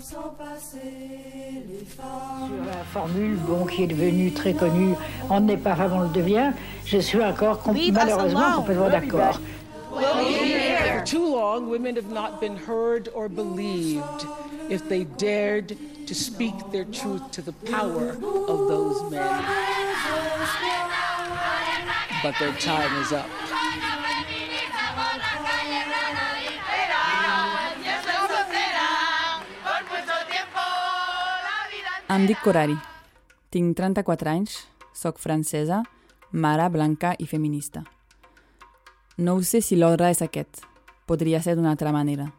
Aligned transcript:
Sur 0.00 0.32
la 2.66 2.84
formule 2.92 3.36
bon, 3.36 3.64
qui 3.64 3.82
est 3.84 3.86
devenue 3.88 4.32
très 4.32 4.54
connue, 4.54 4.94
on 5.28 5.40
n'est 5.40 5.56
pas 5.56 5.72
avant 5.72 6.00
le 6.00 6.08
devient, 6.08 6.52
je 6.84 6.98
suis 6.98 7.22
encore 7.22 7.62
malheureusement 7.92 8.52
complètement 8.56 8.90
d'accord. 8.90 9.40
For 9.90 11.04
too 11.04 11.34
long, 11.34 11.68
women 11.68 11.96
have 11.96 12.12
not 12.12 12.40
been 12.40 12.56
heard 12.56 13.08
or 13.14 13.28
believed 13.28 14.26
if 14.70 14.88
they 14.88 15.04
dared 15.04 15.76
to 16.06 16.14
speak 16.14 16.54
their 16.70 16.84
truth 16.84 17.30
to 17.32 17.42
the 17.42 17.52
power 17.70 18.10
of 18.48 18.68
those 18.68 19.10
men. 19.10 19.44
But 22.22 22.34
their 22.38 22.52
time 22.52 23.02
is 23.02 23.12
up. 23.12 23.26
Em 32.08 32.22
dic 32.24 32.38
Corari. 32.40 32.72
Tinc 33.52 33.74
34 33.76 34.30
anys, 34.30 34.54
sóc 34.96 35.18
francesa, 35.20 35.82
mare, 36.32 36.64
blanca 36.72 37.10
i 37.20 37.26
feminista. 37.28 37.82
No 39.18 39.34
ho 39.36 39.42
sé 39.44 39.60
si 39.60 39.76
l'ordre 39.76 40.08
és 40.08 40.22
aquest. 40.24 40.62
Podria 41.04 41.42
ser 41.44 41.58
d'una 41.58 41.74
altra 41.74 41.92
manera. 41.92 42.30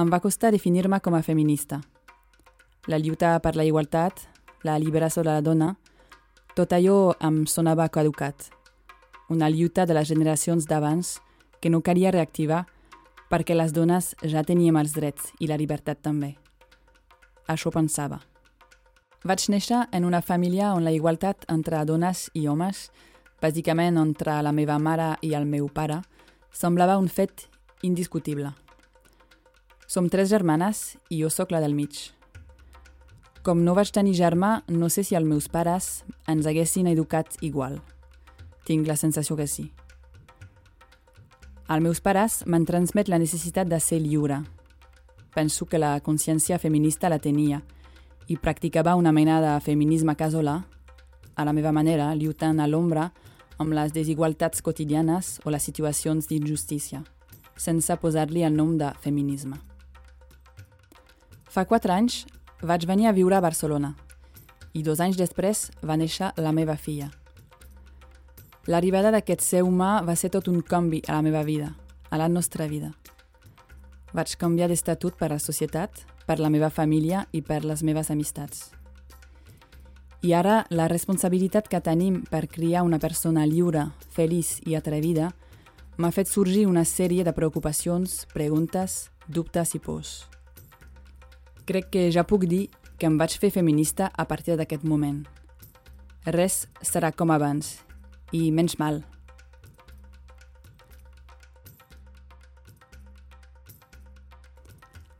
Em 0.00 0.08
va 0.08 0.22
costar 0.24 0.54
definir-me 0.54 1.02
com 1.04 1.12
a 1.18 1.20
feminista. 1.22 1.82
La 2.88 2.96
lluita 2.96 3.34
per 3.44 3.52
la 3.60 3.66
igualtat, 3.68 4.22
la 4.64 4.78
liberació 4.78 5.20
de 5.20 5.28
la 5.28 5.42
dona, 5.44 5.74
tot 6.56 6.72
allò 6.72 7.12
em 7.20 7.42
sonava 7.44 7.90
caducat. 7.92 8.48
Una 9.28 9.50
lluita 9.52 9.84
de 9.84 9.98
les 9.98 10.08
generacions 10.08 10.64
d'abans 10.64 11.18
que 11.60 11.68
no 11.68 11.82
calia 11.84 12.14
reactivar 12.16 12.64
perquè 13.28 13.52
les 13.52 13.76
dones 13.76 14.14
ja 14.24 14.46
teníem 14.48 14.80
els 14.80 14.96
drets 14.96 15.34
i 15.40 15.50
la 15.52 15.60
llibertat 15.60 16.00
també. 16.00 16.38
Això 17.48 17.70
pensava. 17.70 18.20
Vaig 19.24 19.46
néixer 19.48 19.86
en 19.92 20.04
una 20.04 20.20
família 20.20 20.74
on 20.76 20.84
la 20.84 20.92
igualtat 20.92 21.46
entre 21.48 21.84
dones 21.88 22.26
i 22.36 22.46
homes, 22.48 22.90
bàsicament 23.40 23.96
entre 24.00 24.40
la 24.44 24.52
meva 24.52 24.78
mare 24.78 25.14
i 25.24 25.32
el 25.36 25.46
meu 25.48 25.68
pare, 25.72 26.02
semblava 26.52 26.98
un 27.00 27.08
fet 27.08 27.46
indiscutible. 27.82 28.52
Som 29.86 30.08
tres 30.08 30.28
germanes 30.28 30.96
i 31.08 31.22
jo 31.22 31.30
sóc 31.32 31.52
la 31.52 31.60
del 31.60 31.74
mig. 31.76 32.10
Com 33.44 33.60
no 33.64 33.74
vaig 33.76 33.90
tenir 33.92 34.14
germà, 34.16 34.62
no 34.68 34.88
sé 34.88 35.04
si 35.04 35.16
els 35.16 35.28
meus 35.28 35.48
pares 35.52 36.02
ens 36.28 36.46
haguessin 36.48 36.88
educat 36.88 37.36
igual. 37.44 37.80
Tinc 38.64 38.88
la 38.88 38.96
sensació 38.96 39.36
que 39.36 39.48
sí. 39.48 39.70
Els 41.68 41.84
meus 41.84 42.00
pares 42.00 42.42
m'han 42.44 42.64
transmet 42.68 43.08
la 43.08 43.20
necessitat 43.20 43.68
de 43.68 43.80
ser 43.80 44.00
lliure, 44.00 44.42
penso 45.34 45.66
que 45.66 45.78
la 45.78 45.98
consciència 46.00 46.58
feminista 46.62 47.10
la 47.10 47.18
tenia 47.18 47.60
i 48.28 48.36
practicava 48.38 48.94
una 48.96 49.12
mena 49.12 49.40
de 49.42 49.52
feminisme 49.60 50.14
casolà, 50.16 50.62
a 51.34 51.44
la 51.44 51.52
meva 51.52 51.72
manera, 51.72 52.14
lluitant 52.14 52.60
a 52.60 52.68
l'ombra 52.70 53.10
amb 53.58 53.74
les 53.74 53.92
desigualtats 53.92 54.62
quotidianes 54.62 55.40
o 55.44 55.50
les 55.50 55.62
situacions 55.62 56.28
d'injustícia, 56.30 57.02
sense 57.56 57.96
posar-li 58.00 58.44
el 58.46 58.54
nom 58.54 58.76
de 58.78 58.90
feminisme. 59.02 59.58
Fa 61.50 61.66
quatre 61.66 61.92
anys 61.94 62.24
vaig 62.62 62.86
venir 62.86 63.10
a 63.10 63.14
viure 63.14 63.36
a 63.36 63.44
Barcelona 63.44 63.94
i 64.74 64.82
dos 64.82 64.98
anys 64.98 65.18
després 65.18 65.68
va 65.86 65.98
néixer 65.98 66.32
la 66.42 66.52
meva 66.52 66.74
filla. 66.76 67.10
L'arribada 68.66 69.12
d'aquest 69.14 69.42
ser 69.44 69.62
humà 69.62 70.00
va 70.02 70.16
ser 70.16 70.32
tot 70.34 70.48
un 70.48 70.62
canvi 70.62 71.02
a 71.06 71.18
la 71.18 71.22
meva 71.22 71.44
vida, 71.44 71.74
a 72.10 72.18
la 72.18 72.28
nostra 72.28 72.66
vida. 72.66 72.94
Vaig 74.14 74.36
canviar 74.38 74.68
d'estatut 74.70 75.16
per 75.18 75.32
la 75.32 75.40
societat, 75.42 76.04
per 76.26 76.38
la 76.38 76.50
meva 76.50 76.70
família 76.70 77.26
i 77.32 77.42
per 77.42 77.64
les 77.66 77.82
meves 77.82 78.10
amistats. 78.14 78.70
I 80.24 80.32
ara 80.32 80.62
la 80.70 80.86
responsabilitat 80.88 81.66
que 81.68 81.82
tenim 81.84 82.22
per 82.30 82.46
criar 82.48 82.84
una 82.86 83.00
persona 83.02 83.44
lliure, 83.44 83.90
feliç 84.14 84.60
i 84.64 84.78
atrevida 84.78 85.32
m'ha 85.98 86.10
fet 86.14 86.30
sorgir 86.30 86.64
una 86.66 86.86
sèrie 86.88 87.26
de 87.26 87.34
preocupacions, 87.36 88.24
preguntes, 88.32 89.10
dubtes 89.28 89.74
i 89.74 89.82
pors. 89.82 90.14
Crec 91.68 91.90
que 91.90 92.08
ja 92.12 92.24
puc 92.24 92.46
dir 92.48 92.68
que 92.98 93.06
em 93.10 93.18
vaig 93.18 93.36
fer 93.38 93.50
feminista 93.50 94.10
a 94.16 94.24
partir 94.30 94.56
d'aquest 94.56 94.84
moment. 94.84 95.24
Res 96.24 96.64
serà 96.80 97.12
com 97.12 97.30
abans, 97.34 97.80
i 98.32 98.50
menys 98.50 98.78
mal. 98.78 99.02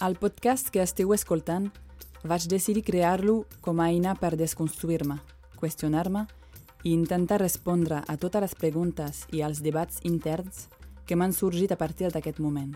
El 0.04 0.18
podcast 0.20 0.68
que 0.68 0.82
esteu 0.84 1.14
escoltant 1.14 1.70
vaig 2.28 2.44
decidir 2.52 2.82
crear-lo 2.84 3.46
com 3.64 3.78
a 3.80 3.86
eina 3.88 4.12
per 4.20 4.34
desconstruir-me, 4.36 5.14
qüestionar-me 5.56 6.26
i 6.82 6.90
intentar 6.92 7.38
respondre 7.40 8.02
a 8.04 8.16
totes 8.20 8.42
les 8.44 8.54
preguntes 8.58 9.22
i 9.32 9.40
als 9.40 9.62
debats 9.64 10.02
interns 10.04 10.66
que 11.08 11.16
m'han 11.16 11.32
sorgit 11.32 11.72
a 11.72 11.78
partir 11.80 12.10
d'aquest 12.12 12.36
moment. 12.36 12.74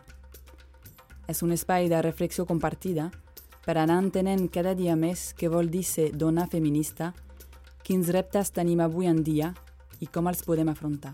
És 1.28 1.42
un 1.44 1.52
espai 1.52 1.90
de 1.92 2.00
reflexió 2.00 2.46
compartida 2.48 3.10
per 3.66 3.76
anar 3.76 3.98
entenent 4.00 4.46
cada 4.48 4.72
dia 4.78 4.94
més 4.96 5.34
què 5.36 5.50
vol 5.52 5.68
dir 5.68 5.84
ser 5.84 6.06
dona 6.16 6.46
feminista, 6.48 7.10
quins 7.84 8.08
reptes 8.08 8.54
tenim 8.56 8.80
avui 8.80 9.10
en 9.10 9.20
dia 9.20 9.52
i 10.00 10.08
com 10.08 10.32
els 10.32 10.40
podem 10.48 10.72
afrontar. 10.72 11.12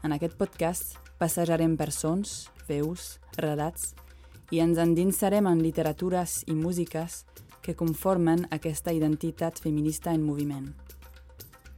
En 0.00 0.16
aquest 0.16 0.40
podcast 0.40 0.96
passejarem 1.20 1.76
per 1.76 1.90
sons, 1.92 2.48
veus, 2.64 3.18
relats 3.36 3.92
i 4.54 4.60
ens 4.62 4.78
endinsarem 4.78 5.48
en 5.50 5.58
literatures 5.58 6.44
i 6.46 6.54
músiques 6.54 7.24
que 7.64 7.74
conformen 7.74 8.44
aquesta 8.54 8.92
identitat 8.94 9.58
feminista 9.58 10.12
en 10.14 10.22
moviment, 10.22 10.68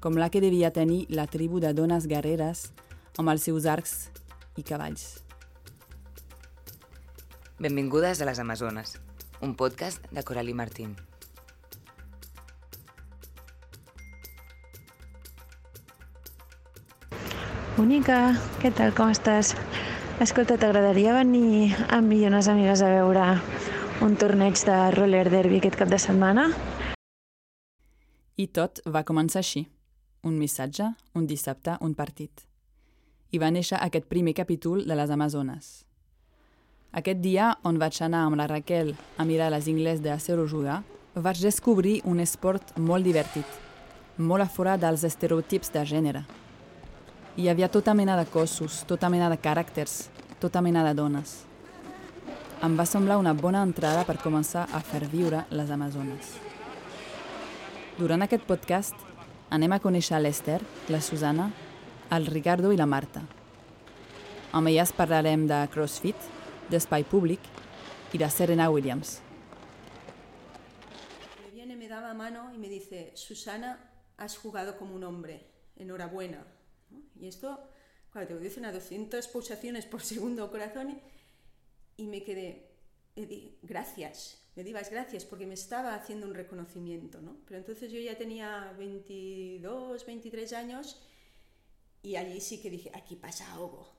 com 0.00 0.18
la 0.20 0.28
que 0.28 0.42
devia 0.44 0.72
tenir 0.76 1.06
la 1.08 1.24
tribu 1.26 1.62
de 1.62 1.72
dones 1.72 2.04
guerreres 2.10 2.66
amb 3.16 3.32
els 3.32 3.48
seus 3.48 3.64
arcs 3.64 4.10
i 4.60 4.66
cavalls. 4.66 5.22
Benvingudes 7.56 8.20
a 8.20 8.28
les 8.28 8.44
Amazones, 8.44 8.98
un 9.40 9.56
podcast 9.56 10.04
de 10.12 10.22
Coralie 10.22 10.52
Martín. 10.52 10.92
Bonica, 17.80 18.20
què 18.60 18.68
tal, 18.76 18.92
com 18.96 19.16
estàs? 19.16 19.56
Escolta, 20.16 20.54
t'agradaria 20.56 21.12
venir 21.12 21.74
amb 21.92 22.08
mi 22.08 22.22
i 22.22 22.24
unes 22.24 22.46
amigues 22.48 22.80
a 22.80 22.86
veure 22.88 23.24
un 24.00 24.14
torneig 24.16 24.56
de 24.64 24.76
roller 24.94 25.26
derby 25.28 25.58
aquest 25.60 25.76
cap 25.76 25.90
de 25.92 25.98
setmana? 26.00 26.46
I 28.40 28.46
tot 28.48 28.80
va 28.88 29.02
començar 29.04 29.42
així. 29.42 29.66
Un 30.24 30.38
missatge, 30.40 30.86
un 31.12 31.26
dissabte, 31.28 31.74
un 31.84 31.92
partit. 31.92 32.46
I 33.28 33.42
va 33.42 33.52
néixer 33.52 33.76
aquest 33.76 34.08
primer 34.08 34.32
capítol 34.32 34.86
de 34.88 34.96
les 34.96 35.12
Amazones. 35.12 35.84
Aquest 36.96 37.20
dia, 37.20 37.52
on 37.68 37.76
vaig 37.76 38.00
anar 38.00 38.24
amb 38.24 38.40
la 38.40 38.48
Raquel 38.48 38.94
a 39.20 39.28
mirar 39.28 39.50
les 39.52 39.68
ingles 39.68 40.00
de 40.00 40.14
Acero 40.16 40.48
jugar, 40.48 40.80
vaig 41.12 41.44
descobrir 41.44 42.00
un 42.08 42.24
esport 42.24 42.72
molt 42.78 43.04
divertit, 43.04 43.46
molt 44.16 44.48
a 44.48 44.48
fora 44.48 44.80
dels 44.80 45.04
estereotips 45.04 45.76
de 45.76 45.84
gènere. 45.84 46.24
Hi 47.36 47.50
havia 47.50 47.68
tota 47.68 47.92
mena 47.92 48.14
de 48.16 48.24
cossos, 48.32 48.78
tota 48.88 49.10
mena 49.12 49.26
de 49.28 49.36
caràcters, 49.36 50.06
tota 50.40 50.62
mena 50.64 50.80
de 50.86 50.94
dones. 50.96 51.42
Em 52.64 52.78
va 52.78 52.86
semblar 52.88 53.18
una 53.20 53.34
bona 53.36 53.60
entrada 53.60 54.06
per 54.08 54.16
començar 54.22 54.62
a 54.72 54.80
fer 54.80 55.02
viure 55.12 55.42
les 55.52 55.68
Amazones. 55.74 56.30
Durant 57.98 58.24
aquest 58.24 58.48
podcast 58.48 58.96
anem 59.52 59.76
a 59.76 59.80
conèixer 59.84 60.22
l'Ester, 60.22 60.62
la 60.88 61.02
Susana, 61.04 61.50
el 62.08 62.24
Ricardo 62.32 62.72
i 62.72 62.80
la 62.80 62.88
Marta. 62.88 63.26
Amb 64.56 64.72
elles 64.72 64.96
parlarem 64.96 65.44
de 65.44 65.60
CrossFit, 65.76 66.16
d'espai 66.72 67.04
públic 67.04 67.52
i 68.16 68.24
de 68.24 68.32
Serena 68.32 68.72
Williams. 68.72 69.18
Me 71.44 71.52
viene, 71.52 71.76
me 71.76 71.86
da 71.86 72.00
la 72.00 72.14
mano 72.14 72.48
y 72.54 72.56
me 72.56 72.70
dice, 72.70 73.10
Susana, 73.12 73.76
has 74.16 74.38
jugado 74.38 74.78
como 74.78 74.94
un 74.96 75.04
hombre, 75.04 75.42
enhorabuena. 75.76 76.55
¿No? 76.90 77.02
Y 77.20 77.28
esto, 77.28 77.68
claro, 78.10 78.28
te 78.28 78.34
obedecen 78.34 78.64
a 78.64 78.72
200 78.72 79.26
pulsaciones 79.28 79.86
por 79.86 80.02
segundo 80.02 80.50
corazón 80.50 81.00
y 81.96 82.06
me 82.06 82.22
quedé, 82.22 82.70
di, 83.14 83.58
gracias, 83.62 84.42
me 84.54 84.64
di 84.64 84.72
las 84.72 84.90
gracias 84.90 85.24
porque 85.24 85.46
me 85.46 85.54
estaba 85.54 85.94
haciendo 85.94 86.26
un 86.26 86.34
reconocimiento, 86.34 87.20
¿no? 87.20 87.36
Pero 87.46 87.58
entonces 87.58 87.92
yo 87.92 88.00
ya 88.00 88.16
tenía 88.16 88.74
22, 88.78 90.06
23 90.06 90.52
años 90.52 91.00
y 92.02 92.16
allí 92.16 92.40
sí 92.40 92.60
que 92.60 92.70
dije, 92.70 92.90
aquí 92.94 93.16
pasa 93.16 93.52
algo. 93.52 93.96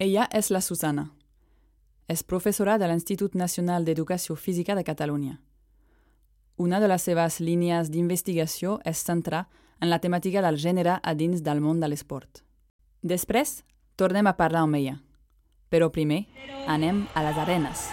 Ella 0.00 0.28
és 0.30 0.52
la 0.54 0.60
Susana. 0.62 1.08
És 2.06 2.22
professora 2.22 2.76
de 2.78 2.86
l'Institut 2.86 3.34
Nacional 3.34 3.82
d'Educació 3.84 4.36
Física 4.38 4.76
de 4.78 4.84
Catalunya. 4.86 5.40
Una 6.56 6.78
de 6.78 6.86
les 6.86 7.02
seves 7.02 7.40
línies 7.42 7.90
d'investigació 7.90 8.76
és 8.86 9.02
centrar 9.02 9.48
en 9.80 9.90
la 9.90 9.98
temàtica 9.98 10.42
del 10.42 10.58
gènere 10.58 10.98
a 11.02 11.14
dins 11.14 11.42
del 11.42 11.60
món 11.60 11.80
de 11.80 11.88
l'esport. 11.88 12.42
Després, 13.02 13.62
tornem 13.96 14.26
a 14.26 14.36
parlar 14.36 14.64
amb 14.66 14.78
ella. 14.78 14.98
Però 15.68 15.90
primer 15.92 16.24
anem 16.66 17.06
a 17.14 17.22
les 17.26 17.38
arenes. 17.38 17.88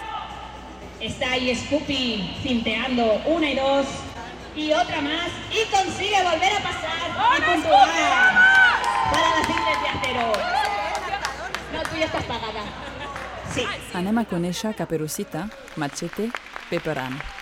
Está 1.00 1.32
ahí 1.32 1.54
Scoopy 1.54 2.40
cinteando 2.42 3.04
una 3.26 3.50
y 3.50 3.56
dos 3.56 3.86
y 4.56 4.72
otra 4.72 5.02
más 5.02 5.28
y 5.52 5.70
consigue 5.70 6.16
volver 6.24 6.52
a 6.56 6.62
pasar 6.62 7.38
y 7.38 7.42
puntuar 7.42 7.88
para 9.12 9.28
las 9.38 9.48
ingles 9.50 9.82
de 9.82 9.88
acero. 9.88 10.32
No, 11.74 11.82
tú 11.82 11.96
ya 11.98 12.06
estás 12.06 12.24
pagada. 12.24 12.64
Sí. 13.54 13.64
Anem 13.94 14.18
a 14.18 14.24
conèixer 14.24 14.74
Caperucita, 14.76 15.48
Machete, 15.76 16.30
Peperan. 16.70 17.35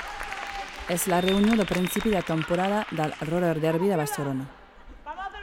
És 0.89 1.07
la 1.09 1.23
reunió 1.23 1.57
de 1.57 1.65
principi 1.65 2.11
de 2.11 2.21
temporada 2.23 2.87
del 2.91 3.15
Roller 3.23 3.59
Derby 3.59 3.89
de 3.89 3.97
Barcelona. 3.97 4.45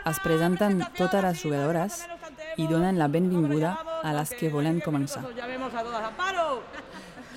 Es 0.05 0.19
presenten 0.21 0.83
totes 0.97 1.23
les 1.23 1.41
jugadores 1.41 1.97
i 2.61 2.67
donen 2.69 2.99
la 2.99 3.07
benvinguda 3.07 3.71
a 4.03 4.13
les 4.13 4.35
que 4.37 4.51
volen 4.53 4.79
començar. 4.85 5.23
Llamemos 5.33 5.73
a 5.73 5.81
todas. 5.81 6.03
¡Amparo! 6.03 6.61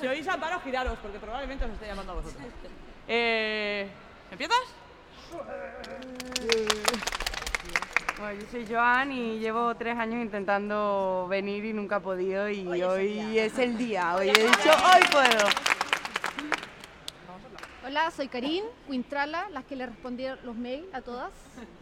Si 0.01 0.07
oís 0.07 0.29
Amparo, 0.29 0.61
giraros, 0.61 0.99
porque 1.01 1.19
probablemente 1.19 1.65
os 1.65 1.71
esté 1.73 1.87
llamando 1.87 2.13
a 2.13 2.15
vosotros. 2.17 2.45
Eh, 3.09 3.89
¿Empiezas? 4.31 4.65
Bueno, 8.19 8.41
yo 8.41 8.47
soy 8.51 8.67
Joan 8.69 9.13
y 9.13 9.39
llevo 9.39 9.75
tres 9.77 9.99
años 9.99 10.23
intentando 10.23 11.27
venir 11.29 11.65
y 11.65 11.73
nunca 11.73 11.97
he 11.97 12.01
podido 12.01 12.51
y 12.51 12.83
hoy, 12.83 13.39
es 13.39 13.59
el 13.59 13.79
día. 13.79 14.15
Hoy 14.15 14.29
he 14.29 14.33
dicho, 14.33 14.71
hoy 14.71 15.03
puedo. 15.11 15.74
Hola, 17.87 18.11
soy 18.11 18.29
Karin 18.29 18.65
Quintrala, 18.89 19.51
las 19.51 19.65
que 19.65 19.77
le 19.77 19.85
respondieron 19.85 20.39
los 20.43 20.57
mails 20.57 20.87
a 20.95 21.03
todas. 21.03 21.33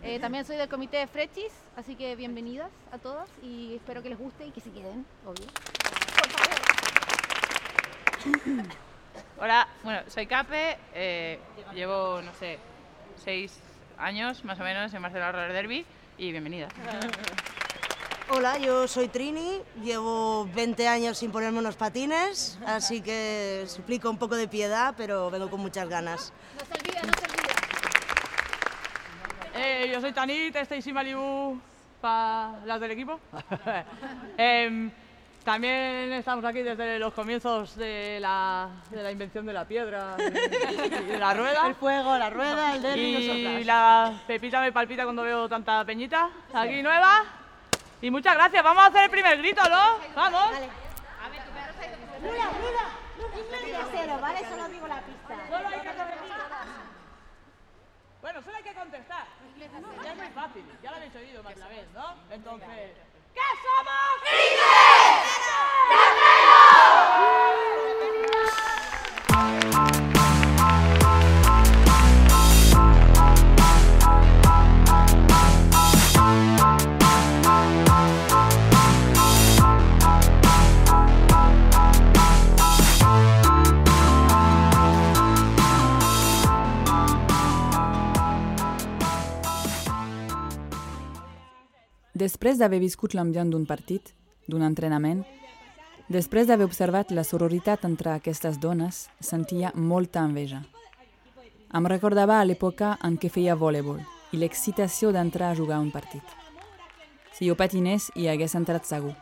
Eh, 0.02 0.18
también 0.20 0.44
soy 0.44 0.56
del 0.56 0.68
comité 0.68 0.96
de 0.96 1.06
Frechis, 1.06 1.52
así 1.76 1.94
que 1.94 2.16
bienvenidas 2.16 2.72
a 2.90 2.98
todas 2.98 3.30
y 3.40 3.76
espero 3.76 4.02
que 4.02 4.08
les 4.08 4.18
guste 4.18 4.44
y 4.44 4.50
que 4.50 4.60
se 4.60 4.72
queden, 4.72 5.06
obvio. 5.24 5.46
Hola, 9.38 9.68
bueno, 9.84 10.00
soy 10.08 10.26
Cape, 10.26 10.76
eh, 10.92 11.38
llevo, 11.72 12.20
no 12.20 12.34
sé, 12.34 12.58
seis 13.22 13.60
años 13.96 14.44
más 14.44 14.58
o 14.58 14.64
menos 14.64 14.92
en 14.92 15.02
Barcelona 15.02 15.30
Roller 15.30 15.52
Derby 15.52 15.86
y 16.18 16.32
bienvenida. 16.32 16.66
Hola, 18.28 18.56
yo 18.58 18.88
soy 18.88 19.08
Trini, 19.08 19.60
llevo 19.82 20.48
20 20.54 20.88
años 20.88 21.18
sin 21.18 21.30
ponerme 21.30 21.58
unos 21.58 21.76
patines, 21.76 22.58
así 22.66 23.02
que 23.02 23.64
suplico 23.66 24.08
un 24.08 24.16
poco 24.16 24.36
de 24.36 24.48
piedad, 24.48 24.94
pero 24.96 25.30
vengo 25.30 25.50
con 25.50 25.60
muchas 25.60 25.86
ganas. 25.88 26.32
No 26.58 26.64
se 26.64 26.72
olvida, 26.80 27.02
no 27.02 27.12
se 27.12 27.24
olvida. 27.26 27.42
Eh, 29.54 29.90
yo 29.92 30.00
soy 30.00 30.12
Tanit, 30.12 30.56
Stacy 30.56 30.92
Malibu, 30.92 31.60
para 32.00 32.54
las 32.64 32.80
del 32.80 32.92
equipo. 32.92 33.20
Em, 34.38 34.90
también 35.44 36.12
estamos 36.12 36.42
aquí 36.44 36.62
desde 36.62 36.98
los 36.98 37.12
comienzos 37.12 37.76
de 37.76 38.18
la, 38.20 38.68
de 38.90 39.02
la 39.02 39.10
invención 39.12 39.44
de 39.44 39.52
la 39.52 39.66
piedra 39.66 40.16
y 40.18 41.04
de 41.04 41.18
la 41.18 41.34
rueda. 41.34 41.66
El 41.66 41.74
fuego, 41.74 42.16
la 42.16 42.30
rueda, 42.30 42.74
el 42.76 42.82
derby 42.82 43.00
y 43.02 43.16
Y 43.16 43.28
nosotras. 43.28 43.66
la 43.66 44.22
pepita 44.26 44.60
me 44.62 44.72
palpita 44.72 45.04
cuando 45.04 45.22
veo 45.22 45.48
tanta 45.50 45.84
peñita 45.84 46.30
aquí 46.54 46.80
nueva. 46.82 47.24
Y 48.02 48.10
muchas 48.10 48.34
gracias. 48.34 48.62
Vamos 48.64 48.82
a 48.82 48.86
hacer 48.86 49.04
el 49.04 49.10
primer 49.10 49.38
grito, 49.38 49.62
¿no? 49.68 49.98
Vamos. 50.16 50.50
Lula, 52.20 52.50
Lula, 52.60 53.60
de 53.64 53.76
acero, 53.76 54.18
¿vale? 54.18 54.40
Solo 54.48 54.68
digo 54.68 54.88
la 54.88 55.00
pista. 55.02 55.36
Solo 55.48 55.68
hay 55.68 55.80
que 55.80 55.86
contestar. 55.86 56.66
Bueno, 58.20 58.42
solo 58.42 58.56
hay 58.56 58.62
que 58.64 58.74
contestar. 58.74 59.26
Ya 60.02 60.10
es 60.10 60.16
muy 60.16 60.28
fácil. 60.28 60.64
Ya 60.82 60.90
lo 60.90 60.96
habéis 60.96 61.14
oído 61.14 61.42
más 61.44 61.54
de 61.54 61.60
una 61.60 61.68
vez, 61.68 61.90
¿no? 61.94 62.14
Entonces. 62.30 62.90
¿Qué 63.34 63.40
somos? 63.62 64.71
Després 92.22 92.58
d'haver 92.60 92.78
viscut 92.78 93.16
l'ambient 93.16 93.48
d'un 93.50 93.64
partit, 93.66 94.12
d'un 94.46 94.62
entrenament, 94.62 95.24
després 96.12 96.46
d'haver 96.46 96.68
observat 96.68 97.10
la 97.10 97.24
sororitat 97.26 97.82
entre 97.88 98.12
aquestes 98.12 98.60
dones, 98.62 99.08
sentia 99.18 99.72
molta 99.74 100.22
enveja. 100.22 100.60
Em 101.74 101.88
recordava 101.90 102.36
a 102.38 102.44
l'època 102.46 102.92
en 103.08 103.16
què 103.18 103.32
feia 103.32 103.56
voleibol 103.58 103.98
i 104.30 104.38
l'excitació 104.38 105.10
d'entrar 105.10 105.50
a 105.50 105.58
jugar 105.58 105.80
un 105.82 105.90
partit. 105.90 106.22
Si 107.32 107.48
jo 107.48 107.58
patinés, 107.58 108.12
hi 108.14 108.28
hagués 108.28 108.54
entrat 108.54 108.86
segur. 108.86 109.16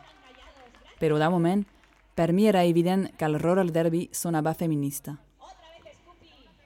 Però 1.01 1.17
de 1.17 1.33
moment, 1.33 1.65
per 2.13 2.29
mi 2.37 2.45
era 2.53 2.65
evident 2.69 3.09
que 3.17 3.25
el 3.25 3.39
roller 3.41 3.71
derby 3.71 4.09
sonava 4.11 4.53
feminista. 4.53 5.17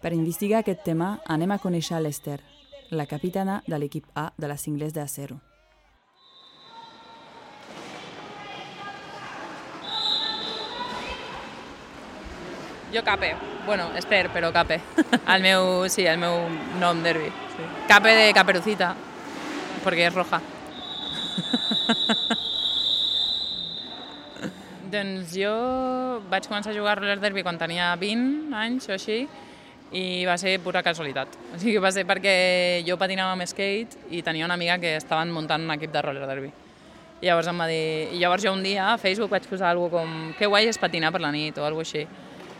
Per 0.01 0.11
investigar 0.11 0.65
aquest 0.65 0.83
tema, 0.83 1.15
anem 1.25 1.55
a 1.55 1.61
conèixer 1.63 2.01
l'Ester, 2.01 2.41
la 2.91 3.07
capitana 3.07 3.61
de 3.67 3.79
l'equip 3.79 4.09
A 4.15 4.33
de 4.35 4.51
les 4.51 4.67
Ingles 4.67 4.91
de 4.93 5.05
Acero. 5.05 5.44
Jo 12.95 13.03
Cape, 13.03 13.35
bueno, 13.65 13.91
Esther, 13.93 14.29
però 14.31 14.53
Cape. 14.53 14.79
El 15.27 15.41
meu, 15.43 15.89
sí, 15.91 16.07
el 16.07 16.17
meu 16.17 16.47
nom 16.79 17.03
derbi. 17.03 17.27
Sí. 17.27 17.63
Cape 17.89 18.13
de 18.15 18.31
Caperucita, 18.31 18.95
perquè 19.83 20.07
és 20.07 20.15
roja. 20.15 20.39
doncs 24.95 25.35
jo 25.35 25.51
vaig 26.31 26.47
començar 26.47 26.71
a 26.71 26.77
jugar 26.77 26.93
a 26.93 26.95
roller 27.01 27.19
derby 27.19 27.43
quan 27.43 27.59
tenia 27.59 27.99
20 27.99 28.55
anys 28.55 28.87
o 28.87 28.95
així 28.95 29.27
i 29.91 30.23
va 30.23 30.39
ser 30.39 30.55
pura 30.63 30.79
casualitat. 30.83 31.27
O 31.55 31.59
sigui, 31.59 31.77
va 31.83 31.91
ser 31.91 32.07
perquè 32.07 32.79
jo 32.87 32.95
patinava 33.01 33.35
amb 33.35 33.43
skate 33.43 34.07
i 34.15 34.23
tenia 34.23 34.47
una 34.47 34.55
amiga 34.55 34.79
que 34.79 34.95
estaven 34.95 35.35
muntant 35.35 35.67
un 35.67 35.71
equip 35.75 35.91
de 35.91 36.01
roller 36.05 36.27
derby. 36.29 36.51
I 37.19 37.27
llavors 37.27 37.47
em 37.51 37.59
va 37.59 37.67
dir... 37.67 38.07
I 38.15 38.23
llavors 38.23 38.43
jo 38.43 38.53
un 38.55 38.63
dia 38.63 38.93
a 38.93 38.97
Facebook 39.01 39.31
vaig 39.35 39.43
posar 39.51 39.69
alguna 39.71 39.91
com 39.91 40.07
que 40.39 40.47
guai 40.47 40.67
és 40.71 40.79
patinar 40.79 41.11
per 41.11 41.21
la 41.23 41.31
nit 41.35 41.57
o 41.59 41.67
alguna 41.67 41.83
així. 41.83 42.07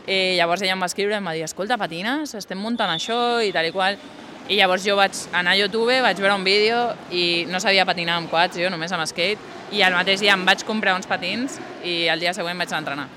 I 0.06 0.36
llavors 0.38 0.62
ella 0.62 0.76
em 0.76 0.82
va 0.84 0.90
escriure 0.90 1.16
i 1.16 1.18
em 1.18 1.26
va 1.26 1.34
dir 1.34 1.44
escolta, 1.46 1.80
patines? 1.82 2.36
Estem 2.38 2.60
muntant 2.62 2.92
això 2.94 3.42
i 3.42 3.52
tal 3.56 3.66
i 3.66 3.74
qual. 3.74 3.98
I 4.46 4.60
llavors 4.60 4.84
jo 4.86 4.94
vaig 4.98 5.18
anar 5.34 5.56
a 5.56 5.58
YouTube, 5.58 5.96
vaig 6.06 6.20
veure 6.22 6.36
un 6.38 6.44
vídeo 6.46 6.82
i 7.10 7.46
no 7.50 7.60
sabia 7.60 7.88
patinar 7.90 8.20
amb 8.20 8.30
quads, 8.30 8.60
jo 8.62 8.70
només 8.70 8.94
amb 8.94 9.08
skate, 9.10 9.42
i 9.74 9.82
el 9.82 9.96
mateix 9.98 10.22
dia 10.22 10.36
em 10.38 10.44
vaig 10.46 10.62
comprar 10.68 10.94
uns 10.94 11.10
patins 11.10 11.58
i 11.84 12.06
el 12.14 12.22
dia 12.22 12.36
següent 12.38 12.58
vaig 12.62 12.70
anar 12.70 12.78
a 12.78 12.84
entrenar. 12.84 13.08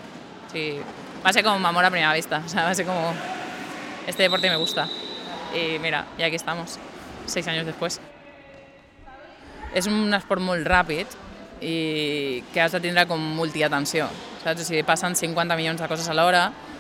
O 0.47 0.53
sigui, 0.55 0.81
va 1.25 1.35
ser 1.37 1.45
com 1.45 1.67
amor 1.67 1.85
a 1.85 1.91
primera 1.93 2.15
vista, 2.17 2.41
o 2.41 2.49
sea, 2.49 2.65
va 2.65 2.75
ser 2.75 2.87
como 2.89 3.13
este 4.07 4.23
deporte 4.23 4.49
me 4.49 4.57
gusta. 4.57 4.89
Y 5.55 5.79
mira, 5.79 6.07
y 6.17 6.23
aquí 6.23 6.37
estamos, 6.37 6.79
seis 7.27 7.47
años 7.49 7.67
después. 7.67 8.01
És 9.77 9.87
un 9.87 10.15
esport 10.17 10.41
molt 10.41 10.65
ràpid 10.65 11.13
i 11.61 12.43
que 12.55 12.63
has 12.63 12.73
de 12.73 12.81
tindre 12.81 13.05
com 13.11 13.21
multiatenció, 13.21 14.07
saps? 14.41 14.63
O 14.63 14.65
sigui, 14.65 14.81
passen 14.87 15.13
50 15.19 15.59
milions 15.59 15.83
de 15.83 15.89
coses 15.91 16.09
a 16.09 16.17
l'hora 16.17 16.47
i 16.49 16.78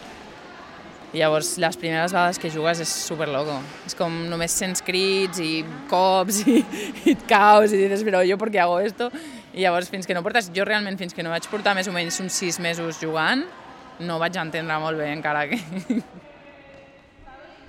llavors 1.17 1.55
les 1.61 1.79
primeres 1.81 2.13
vegades 2.13 2.39
que 2.41 2.51
jugues 2.53 2.83
és 2.85 2.91
super 3.09 3.29
loco. 3.33 3.57
És 3.89 3.97
com 3.97 4.13
només 4.29 4.53
sents 4.53 4.85
crits 4.85 5.41
i 5.41 5.63
cops 5.91 6.43
i, 6.47 6.59
i 7.05 7.15
et 7.15 7.25
caus 7.31 7.73
i 7.73 7.81
dius, 7.81 8.05
però 8.07 8.23
jo 8.29 8.37
per 8.41 8.51
què 8.53 8.63
hago 8.65 8.79
esto? 8.85 9.09
I 9.55 9.65
llavors 9.65 9.89
fins 9.89 10.07
que 10.07 10.17
no 10.17 10.23
portes, 10.27 10.51
jo 10.55 10.67
realment 10.69 10.99
fins 11.01 11.17
que 11.17 11.25
no 11.25 11.33
vaig 11.33 11.49
portar 11.49 11.75
més 11.79 11.89
o 11.89 11.95
menys 11.95 12.21
uns 12.21 12.37
sis 12.37 12.61
mesos 12.61 13.01
jugant, 13.01 13.47
no 14.05 14.21
vaig 14.21 14.37
entendre 14.37 14.81
molt 14.83 15.01
bé 15.01 15.13
encara 15.17 15.49
que... 15.51 15.61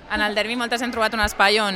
En 0.10 0.24
el 0.26 0.34
derbi 0.34 0.56
moltes 0.58 0.82
hem 0.82 0.90
trobat 0.90 1.14
un 1.14 1.22
espai 1.22 1.60
on 1.62 1.76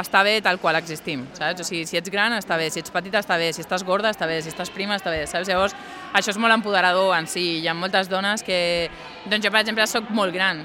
està 0.00 0.24
bé 0.26 0.40
tal 0.42 0.58
qual 0.58 0.74
existim, 0.80 1.22
saps? 1.36 1.62
O 1.62 1.66
sigui, 1.66 1.84
si 1.86 1.98
ets 1.98 2.10
gran 2.10 2.34
està 2.34 2.56
bé, 2.58 2.66
si 2.74 2.82
ets 2.82 2.90
petita 2.90 3.20
està 3.22 3.36
bé, 3.38 3.52
si 3.54 3.62
estàs 3.62 3.84
gorda 3.86 4.10
està 4.10 4.26
bé, 4.26 4.40
si 4.42 4.50
estàs 4.50 4.72
prima 4.74 4.96
està 4.98 5.12
bé, 5.14 5.24
saps? 5.30 5.46
Llavors, 5.46 5.76
això 6.14 6.30
és 6.32 6.38
molt 6.40 6.54
empoderador 6.54 7.12
en 7.18 7.28
si. 7.30 7.60
Hi 7.60 7.68
ha 7.68 7.74
moltes 7.74 8.08
dones 8.08 8.46
que... 8.46 8.88
Doncs 9.26 9.44
jo, 9.44 9.50
per 9.50 9.64
exemple, 9.64 9.86
sóc 9.90 10.10
molt 10.14 10.34
gran 10.34 10.62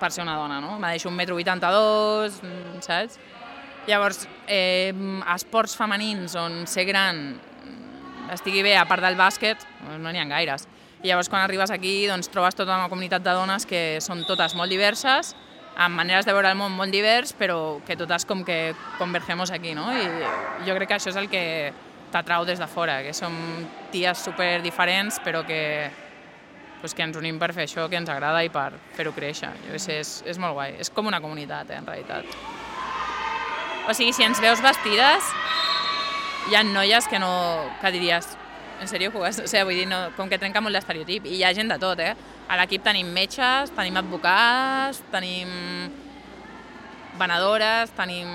per 0.00 0.10
ser 0.14 0.22
una 0.24 0.36
dona, 0.38 0.60
no? 0.62 0.78
Me 0.78 0.94
deixo 0.94 1.10
un 1.10 1.16
metro 1.18 1.36
82, 1.36 2.40
mm, 2.42 2.84
saps? 2.84 3.18
Llavors, 3.88 4.24
eh, 4.48 4.94
esports 5.34 5.76
femenins 5.76 6.38
on 6.40 6.62
ser 6.70 6.86
gran 6.88 7.26
estigui 8.32 8.62
bé, 8.64 8.76
a 8.78 8.86
part 8.88 9.04
del 9.04 9.18
bàsquet, 9.18 9.60
no 10.00 10.12
n'hi 10.12 10.22
ha 10.22 10.28
gaires. 10.30 10.68
I 11.02 11.10
llavors, 11.10 11.28
quan 11.28 11.42
arribes 11.44 11.70
aquí, 11.74 12.06
doncs, 12.08 12.30
trobes 12.32 12.56
tota 12.56 12.78
una 12.78 12.88
comunitat 12.88 13.24
de 13.24 13.34
dones 13.36 13.66
que 13.68 13.98
són 14.00 14.24
totes 14.24 14.54
molt 14.56 14.72
diverses, 14.72 15.34
amb 15.76 15.98
maneres 15.98 16.24
de 16.24 16.32
veure 16.32 16.52
el 16.54 16.56
món 16.56 16.72
molt 16.72 16.94
divers, 16.94 17.34
però 17.36 17.80
que 17.84 17.96
totes 17.98 18.24
com 18.24 18.44
que 18.46 18.74
convergemos 18.96 19.50
aquí, 19.52 19.74
no? 19.74 19.90
I 19.92 20.06
jo 20.64 20.76
crec 20.78 20.88
que 20.88 20.96
això 20.96 21.10
és 21.10 21.18
el 21.20 21.28
que 21.28 21.44
t'atrau 22.14 22.46
des 22.46 22.60
de 22.62 22.66
fora, 22.70 23.00
que 23.02 23.12
som 23.12 23.34
ties 23.90 24.22
super 24.22 24.62
diferents, 24.62 25.18
però 25.24 25.42
que, 25.46 25.90
pues, 26.80 26.94
que 26.94 27.02
ens 27.02 27.18
unim 27.18 27.40
per 27.42 27.50
fer 27.56 27.66
això 27.66 27.88
que 27.90 27.98
ens 27.98 28.10
agrada 28.12 28.44
i 28.46 28.52
per 28.54 28.70
fer-ho 28.94 29.12
créixer. 29.16 29.50
Jo 29.66 29.80
sé, 29.82 29.98
és, 30.04 30.20
és 30.30 30.38
molt 30.38 30.54
guai. 30.54 30.76
És 30.78 30.92
com 30.94 31.10
una 31.10 31.20
comunitat, 31.24 31.70
eh, 31.70 31.80
en 31.82 31.88
realitat. 31.90 32.30
O 33.88 33.92
sigui, 33.92 34.14
si 34.16 34.24
ens 34.24 34.40
veus 34.40 34.62
vestides, 34.64 35.34
hi 36.48 36.56
ha 36.56 36.62
noies 36.64 37.08
que 37.10 37.18
no... 37.18 37.32
que 37.82 37.90
diries, 37.92 38.30
en 38.80 38.88
sèrio 38.88 39.10
jugues? 39.10 39.42
O 39.42 39.48
sigui, 39.50 39.64
vull 39.68 39.80
dir, 39.82 39.88
no, 39.90 40.00
com 40.16 40.30
que 40.30 40.38
trenca 40.38 40.62
molt 40.64 40.76
l'estereotip. 40.76 41.26
I 41.26 41.40
hi 41.40 41.44
ha 41.44 41.52
gent 41.56 41.72
de 41.72 41.80
tot, 41.82 42.00
eh? 42.00 42.14
A 42.48 42.60
l'equip 42.60 42.84
tenim 42.84 43.10
metges, 43.16 43.72
tenim 43.74 43.98
advocats, 43.98 45.02
tenim 45.12 45.50
venedores, 47.18 47.90
tenim 47.96 48.28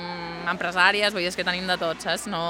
empresàries, 0.49 1.13
vull 1.13 1.23
dir, 1.23 1.31
és 1.31 1.39
que 1.39 1.47
tenim 1.47 1.69
de 1.69 1.79
tot, 1.79 2.01
saps? 2.03 2.27
No... 2.31 2.43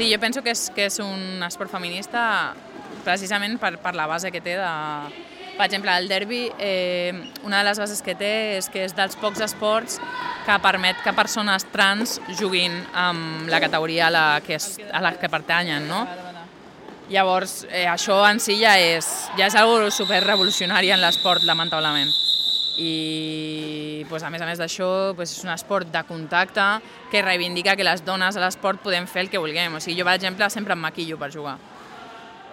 Sí, 0.00 0.10
jo 0.10 0.18
penso 0.18 0.40
que 0.40 0.54
és, 0.54 0.60
que 0.72 0.86
és 0.88 0.94
un 1.04 1.42
esport 1.44 1.68
feminista 1.68 2.54
precisament 3.04 3.58
per, 3.60 3.74
per 3.82 3.90
la 3.92 4.06
base 4.08 4.30
que 4.32 4.40
té 4.40 4.54
de... 4.56 4.70
Per 5.58 5.66
exemple, 5.66 5.92
el 5.92 6.08
derbi, 6.08 6.38
eh, 6.56 7.12
una 7.44 7.58
de 7.58 7.66
les 7.66 7.82
bases 7.82 8.00
que 8.00 8.14
té 8.16 8.30
és 8.56 8.70
que 8.72 8.86
és 8.86 8.94
dels 8.96 9.18
pocs 9.20 9.44
esports 9.44 9.98
que 10.46 10.56
permet 10.64 11.04
que 11.04 11.12
persones 11.12 11.68
trans 11.68 12.16
juguin 12.40 12.80
amb 12.96 13.52
la 13.52 13.60
categoria 13.60 14.06
a 14.08 14.10
la 14.16 14.24
que, 14.40 14.56
és, 14.56 14.70
a 14.88 15.04
la 15.04 15.12
que 15.20 15.28
pertanyen, 15.28 15.84
no? 15.92 16.00
Llavors, 17.12 17.66
eh, 17.68 17.84
això 17.84 18.22
en 18.30 18.40
si 18.40 18.56
ja 18.64 18.78
és, 18.80 19.12
ja 19.36 19.52
és 19.52 19.60
algo 19.60 19.92
super 19.92 20.24
revolucionari 20.24 20.96
en 20.96 21.04
l'esport, 21.04 21.44
lamentablement. 21.44 22.29
I 22.80 24.06
pues, 24.08 24.24
a 24.24 24.30
més 24.32 24.40
a 24.40 24.48
més 24.48 24.60
d'això 24.60 25.12
pues, 25.16 25.34
és 25.36 25.44
un 25.44 25.52
esport 25.52 25.90
de 25.92 26.04
contacte 26.08 26.66
que 27.12 27.20
reivindica 27.22 27.76
que 27.76 27.84
les 27.84 28.04
dones 28.06 28.36
a 28.36 28.44
l'esport 28.44 28.80
podem 28.80 29.08
fer 29.10 29.26
el 29.26 29.32
que 29.32 29.42
vulguem. 29.42 29.76
O 29.76 29.80
sigui, 29.80 30.00
jo, 30.00 30.06
per 30.08 30.16
exemple, 30.16 30.48
sempre 30.50 30.76
em 30.76 30.80
maquillo 30.80 31.20
per 31.20 31.28
jugar, 31.34 31.58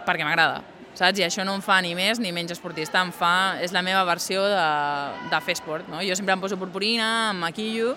perquè 0.07 0.27
m'agrada 0.27 0.65
saps? 0.97 1.19
I 1.21 1.25
això 1.27 1.45
no 1.45 1.55
em 1.57 1.63
fa 1.63 1.79
ni 1.85 1.93
més 1.97 2.19
ni 2.19 2.33
menys 2.33 2.55
esportista, 2.55 3.01
em 3.05 3.13
fa, 3.13 3.57
és 3.63 3.73
la 3.75 3.83
meva 3.85 4.03
versió 4.07 4.43
de, 4.49 4.67
de 5.31 5.41
fer 5.45 5.57
esport, 5.57 5.87
no? 5.91 6.01
Jo 6.05 6.17
sempre 6.17 6.35
em 6.35 6.41
poso 6.43 6.57
purpurina, 6.59 7.31
em 7.31 7.41
maquillo, 7.43 7.93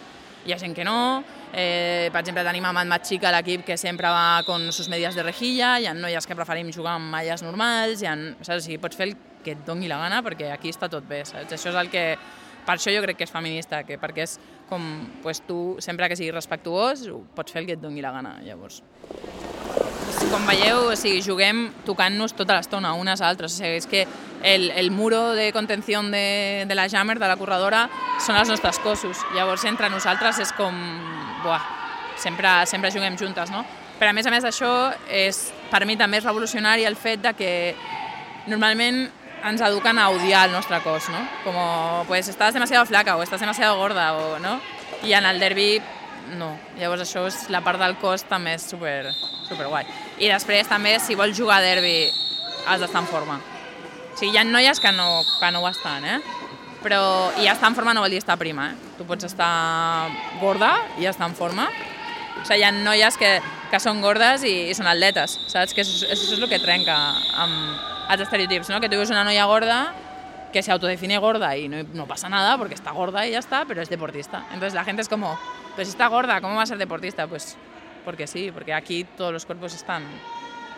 hi 0.46 0.54
ha 0.54 0.58
gent 0.60 0.74
que 0.76 0.84
no, 0.84 1.22
eh, 1.52 2.08
per 2.12 2.22
exemple 2.22 2.44
tenim 2.46 2.64
a 2.64 2.72
Mat 2.76 3.08
Xic 3.08 3.24
a 3.24 3.34
l'equip 3.34 3.64
que 3.66 3.76
sempre 3.80 4.08
va 4.08 4.42
con 4.46 4.70
sus 4.72 4.88
medias 4.88 5.16
de 5.16 5.24
rejilla, 5.24 5.78
hi 5.80 5.88
ha 5.88 5.96
noies 5.96 6.26
que 6.26 6.36
preferim 6.36 6.72
jugar 6.72 6.96
amb 6.98 7.12
malles 7.12 7.44
normals, 7.44 8.04
ha, 8.04 8.16
saps? 8.40 8.60
O 8.60 8.64
sigui, 8.64 8.80
pots 8.80 8.96
fer 8.96 9.10
el 9.10 9.16
que 9.44 9.56
et 9.56 9.64
doni 9.66 9.90
la 9.90 10.00
gana 10.02 10.22
perquè 10.26 10.52
aquí 10.54 10.72
està 10.72 10.90
tot 10.92 11.06
bé, 11.08 11.24
saps? 11.28 11.52
Això 11.56 11.72
és 11.72 11.80
el 11.80 11.90
que, 11.92 12.04
per 12.66 12.76
això 12.76 12.94
jo 12.94 13.02
crec 13.04 13.20
que 13.20 13.28
és 13.28 13.34
feminista, 13.34 13.82
que 13.88 13.98
perquè 14.00 14.26
és 14.26 14.38
com, 14.70 14.84
pues, 15.24 15.42
tu, 15.46 15.76
sempre 15.82 16.08
que 16.08 16.18
siguis 16.18 16.34
respectuós, 16.36 17.08
pots 17.34 17.52
fer 17.52 17.64
el 17.64 17.70
que 17.70 17.78
et 17.78 17.82
doni 17.82 18.04
la 18.04 18.14
gana, 18.14 18.38
llavors 18.46 18.82
com 20.30 20.44
veieu, 20.46 20.90
o 20.92 20.96
sigui, 20.98 21.22
juguem 21.24 21.68
tocant-nos 21.86 22.34
tota 22.38 22.54
l'estona, 22.58 22.92
unes 22.98 23.22
a 23.22 23.28
altres. 23.30 23.54
O 23.54 23.58
sigui, 23.58 23.78
és 23.80 23.86
que 23.90 24.04
el, 24.46 24.68
el 24.78 24.90
muro 24.94 25.32
de 25.34 25.50
contenció 25.52 26.02
de, 26.02 26.66
de 26.68 26.74
la 26.76 26.88
Jammer, 26.88 27.18
de 27.18 27.28
la 27.30 27.36
corredora, 27.40 27.86
són 28.22 28.38
els 28.38 28.50
nostres 28.52 28.78
cossos. 28.84 29.24
Llavors, 29.34 29.64
entre 29.66 29.90
nosaltres 29.90 30.42
és 30.44 30.52
com... 30.58 30.76
Buah, 31.42 31.62
sempre, 32.20 32.52
sempre 32.70 32.92
juguem 32.92 33.16
juntes, 33.18 33.50
no? 33.50 33.64
Però 33.98 34.12
a 34.12 34.16
més 34.16 34.26
a 34.28 34.32
més 34.32 34.44
d'això, 34.44 34.70
per 35.70 35.82
mi 35.88 35.96
també 36.00 36.20
és 36.20 36.26
revolucionari 36.26 36.86
el 36.88 36.96
fet 36.96 37.24
de 37.24 37.34
que 37.36 37.52
normalment 38.48 39.06
ens 39.44 39.60
eduquen 39.60 39.98
a 39.98 40.08
odiar 40.10 40.46
el 40.48 40.52
nostre 40.52 40.80
cos, 40.80 41.08
¿no? 41.08 41.20
Como, 41.44 42.04
pues, 42.08 42.28
estás 42.28 42.54
demasiado 42.54 42.86
flaca 42.86 43.16
o 43.16 43.22
estás 43.22 43.40
demasiado 43.40 43.76
gorda, 43.76 44.14
o, 44.14 44.38
¿no? 44.38 44.60
I 45.02 45.12
en 45.14 45.26
el 45.26 45.40
derbi, 45.40 45.80
no. 46.36 46.58
Llavors 46.78 47.06
això 47.06 47.26
és 47.28 47.48
la 47.48 47.62
part 47.64 47.80
del 47.80 47.96
cos 48.00 48.26
també 48.28 48.54
és 48.58 48.66
super, 48.66 49.14
super 49.48 49.68
guai. 49.68 49.86
I 50.18 50.28
després 50.28 50.68
també, 50.68 50.98
si 51.00 51.16
vols 51.16 51.36
jugar 51.36 51.60
a 51.60 51.64
derbi, 51.64 52.10
has 52.66 52.80
d'estar 52.80 53.02
en 53.02 53.08
forma. 53.08 53.40
O 54.12 54.18
sigui, 54.18 54.34
hi 54.34 54.40
ha 54.40 54.44
noies 54.44 54.80
que 54.80 54.92
no, 54.92 55.22
que 55.40 55.50
no 55.50 55.62
ho 55.64 55.70
estan, 55.70 56.04
eh? 56.04 56.20
Però, 56.84 57.30
i 57.40 57.48
estar 57.48 57.68
en 57.68 57.76
forma 57.76 57.94
no 57.94 58.04
vol 58.04 58.12
dir 58.12 58.20
estar 58.20 58.38
prima, 58.40 58.70
eh? 58.72 58.92
Tu 58.98 59.06
pots 59.08 59.24
estar 59.24 60.10
gorda 60.40 60.74
i 60.98 61.08
estar 61.08 61.28
en 61.28 61.36
forma. 61.36 61.68
O 62.38 62.44
sigui, 62.44 62.60
hi 62.60 62.66
ha 62.68 62.70
noies 62.74 63.18
que, 63.20 63.32
que 63.70 63.80
són 63.82 64.00
gordes 64.04 64.44
i, 64.46 64.54
i 64.70 64.76
són 64.76 64.88
atletes, 64.90 65.38
saps? 65.50 65.74
Que 65.74 65.82
això, 65.84 66.06
això 66.06 66.36
és 66.36 66.38
el 66.38 66.48
que 66.50 66.60
trenca 66.62 66.96
amb 67.42 68.12
els 68.12 68.22
estereotips, 68.26 68.70
no? 68.70 68.80
Que 68.80 68.88
tu 68.90 69.00
veus 69.00 69.12
una 69.12 69.24
noia 69.26 69.48
gorda 69.50 69.80
que 70.52 70.62
se 70.62 70.72
autodefine 70.72 71.18
gorda 71.18 71.56
y 71.56 71.68
no, 71.68 71.82
no, 71.94 72.06
pasa 72.06 72.28
nada 72.28 72.58
porque 72.58 72.74
está 72.74 72.90
gorda 72.90 73.26
y 73.26 73.32
ya 73.32 73.38
está, 73.38 73.64
pero 73.66 73.82
es 73.82 73.88
deportista. 73.88 74.44
Entonces 74.52 74.74
la 74.74 74.84
gente 74.84 75.02
es 75.02 75.08
como, 75.08 75.38
pues 75.76 75.88
está 75.88 76.08
gorda, 76.08 76.40
¿cómo 76.40 76.56
va 76.56 76.62
a 76.62 76.66
ser 76.66 76.78
deportista? 76.78 77.26
Pues 77.26 77.56
porque 78.04 78.26
sí, 78.26 78.50
porque 78.52 78.74
aquí 78.74 79.04
todos 79.04 79.32
los 79.32 79.46
cuerpos 79.46 79.74
están, 79.74 80.02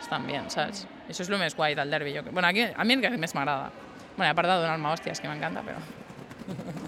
están 0.00 0.26
bien, 0.26 0.50
¿sabes? 0.50 0.86
Eso 1.08 1.22
es 1.22 1.28
lo 1.28 1.38
més 1.38 1.54
guai 1.54 1.74
del 1.74 1.90
derbi. 1.90 2.14
Bueno, 2.30 2.48
aquí, 2.48 2.62
a 2.62 2.84
mi 2.84 2.94
el 2.94 3.02
que 3.02 3.10
més 3.18 3.34
m'agrada. 3.34 3.70
Bueno, 4.16 4.30
a 4.30 4.34
part 4.34 4.48
de 4.48 4.54
donar-me 4.60 4.88
hòsties, 4.88 5.20
que 5.20 5.28
m'encanta, 5.28 5.62
però... 5.66 5.80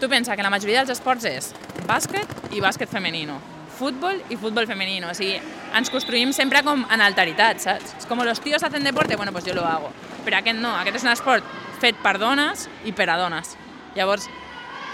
tu 0.00 0.08
pensa 0.08 0.36
que 0.36 0.42
la 0.42 0.50
majoria 0.50 0.82
dels 0.82 0.98
esports 0.98 1.26
és 1.28 1.52
bàsquet 1.86 2.54
i 2.54 2.60
bàsquet 2.60 2.90
femenino, 2.92 3.38
futbol 3.76 4.18
i 4.30 4.36
futbol 4.36 4.66
femenino. 4.68 5.10
O 5.10 5.16
sigui, 5.16 5.36
ens 5.76 5.92
construïm 5.92 6.32
sempre 6.36 6.62
com 6.66 6.84
en 6.92 7.04
alteritat, 7.04 7.60
saps? 7.62 7.94
És 8.00 8.08
com 8.08 8.22
los 8.24 8.40
tíos 8.40 8.62
hacen 8.62 8.84
deporte, 8.84 9.16
bueno, 9.16 9.32
pues 9.32 9.44
yo 9.44 9.54
lo 9.54 9.64
hago. 9.64 9.92
Però 10.24 10.40
aquest 10.40 10.58
no, 10.58 10.74
aquest 10.80 11.00
és 11.00 11.06
un 11.06 11.12
esport 11.12 11.44
fet 11.80 11.98
per 12.02 12.16
dones 12.18 12.68
i 12.84 12.92
per 12.96 13.08
a 13.10 13.18
dones. 13.20 13.56
Llavors, 13.96 14.28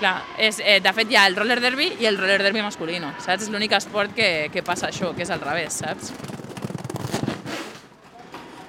clar, 0.00 0.16
és, 0.38 0.60
eh, 0.60 0.80
de 0.82 0.92
fet 0.92 1.10
hi 1.10 1.16
ha 1.16 1.26
el 1.26 1.36
roller 1.36 1.60
derby 1.60 1.92
i 2.00 2.06
el 2.06 2.18
roller 2.18 2.42
derby 2.42 2.62
masculino, 2.62 3.12
saps? 3.18 3.46
És 3.46 3.50
l'únic 3.50 3.72
esport 3.78 4.14
que, 4.14 4.50
que 4.52 4.62
passa 4.66 4.90
això, 4.90 5.14
que 5.14 5.26
és 5.26 5.30
al 5.30 5.42
revés, 5.42 5.80
saps? 5.84 6.12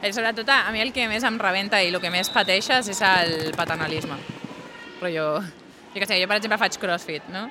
I 0.03 0.09
eh, 0.09 0.13
sobretot 0.13 0.49
a 0.49 0.69
mi 0.71 0.81
el 0.83 0.91
que 0.93 1.07
més 1.07 1.23
em 1.23 1.39
rebenta 1.39 1.81
i 1.81 1.89
el 1.89 2.01
que 2.03 2.11
més 2.11 2.29
pateixes 2.29 2.89
és 2.91 3.03
el 3.07 3.53
paternalisme. 3.55 4.17
Però 4.99 5.11
jo, 5.11 5.27
jo 5.93 6.01
què 6.01 6.09
sé, 6.09 6.17
jo 6.21 6.27
per 6.27 6.39
exemple 6.41 6.59
faig 6.62 6.79
crossfit, 6.81 7.29
no? 7.33 7.47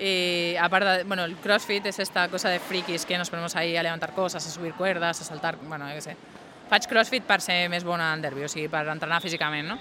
Y 0.00 0.54
aparte, 0.56 1.02
bueno, 1.04 1.24
el 1.24 1.36
CrossFit 1.36 1.84
es 1.86 1.98
esta 1.98 2.28
cosa 2.28 2.48
de 2.48 2.60
frikis 2.60 3.04
que 3.04 3.18
nos 3.18 3.30
ponemos 3.30 3.56
ahí 3.56 3.76
a 3.76 3.82
levantar 3.82 4.12
cosas, 4.14 4.46
a 4.46 4.50
subir 4.50 4.74
cuerdas, 4.74 5.20
a 5.20 5.24
saltar, 5.24 5.56
bueno, 5.56 5.88
jo 5.88 5.96
què 5.98 6.04
sé. 6.04 6.14
Faig 6.70 6.86
CrossFit 6.86 7.24
per 7.26 7.40
ser 7.42 7.64
més 7.72 7.82
bona 7.82 8.12
en 8.14 8.22
derbi, 8.22 8.44
o 8.46 8.50
sigui, 8.52 8.68
per 8.70 8.84
entrenar 8.92 9.18
físicament, 9.24 9.66
no? 9.72 9.78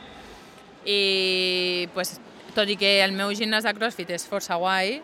I, 0.87 1.85
pues, 1.93 2.15
tot 2.55 2.69
i 2.71 2.77
que 2.79 3.03
el 3.03 3.13
meu 3.13 3.29
gimnàs 3.35 3.67
de 3.67 3.75
CrossFit 3.77 4.15
és 4.15 4.25
força 4.25 4.57
guai, 4.57 5.01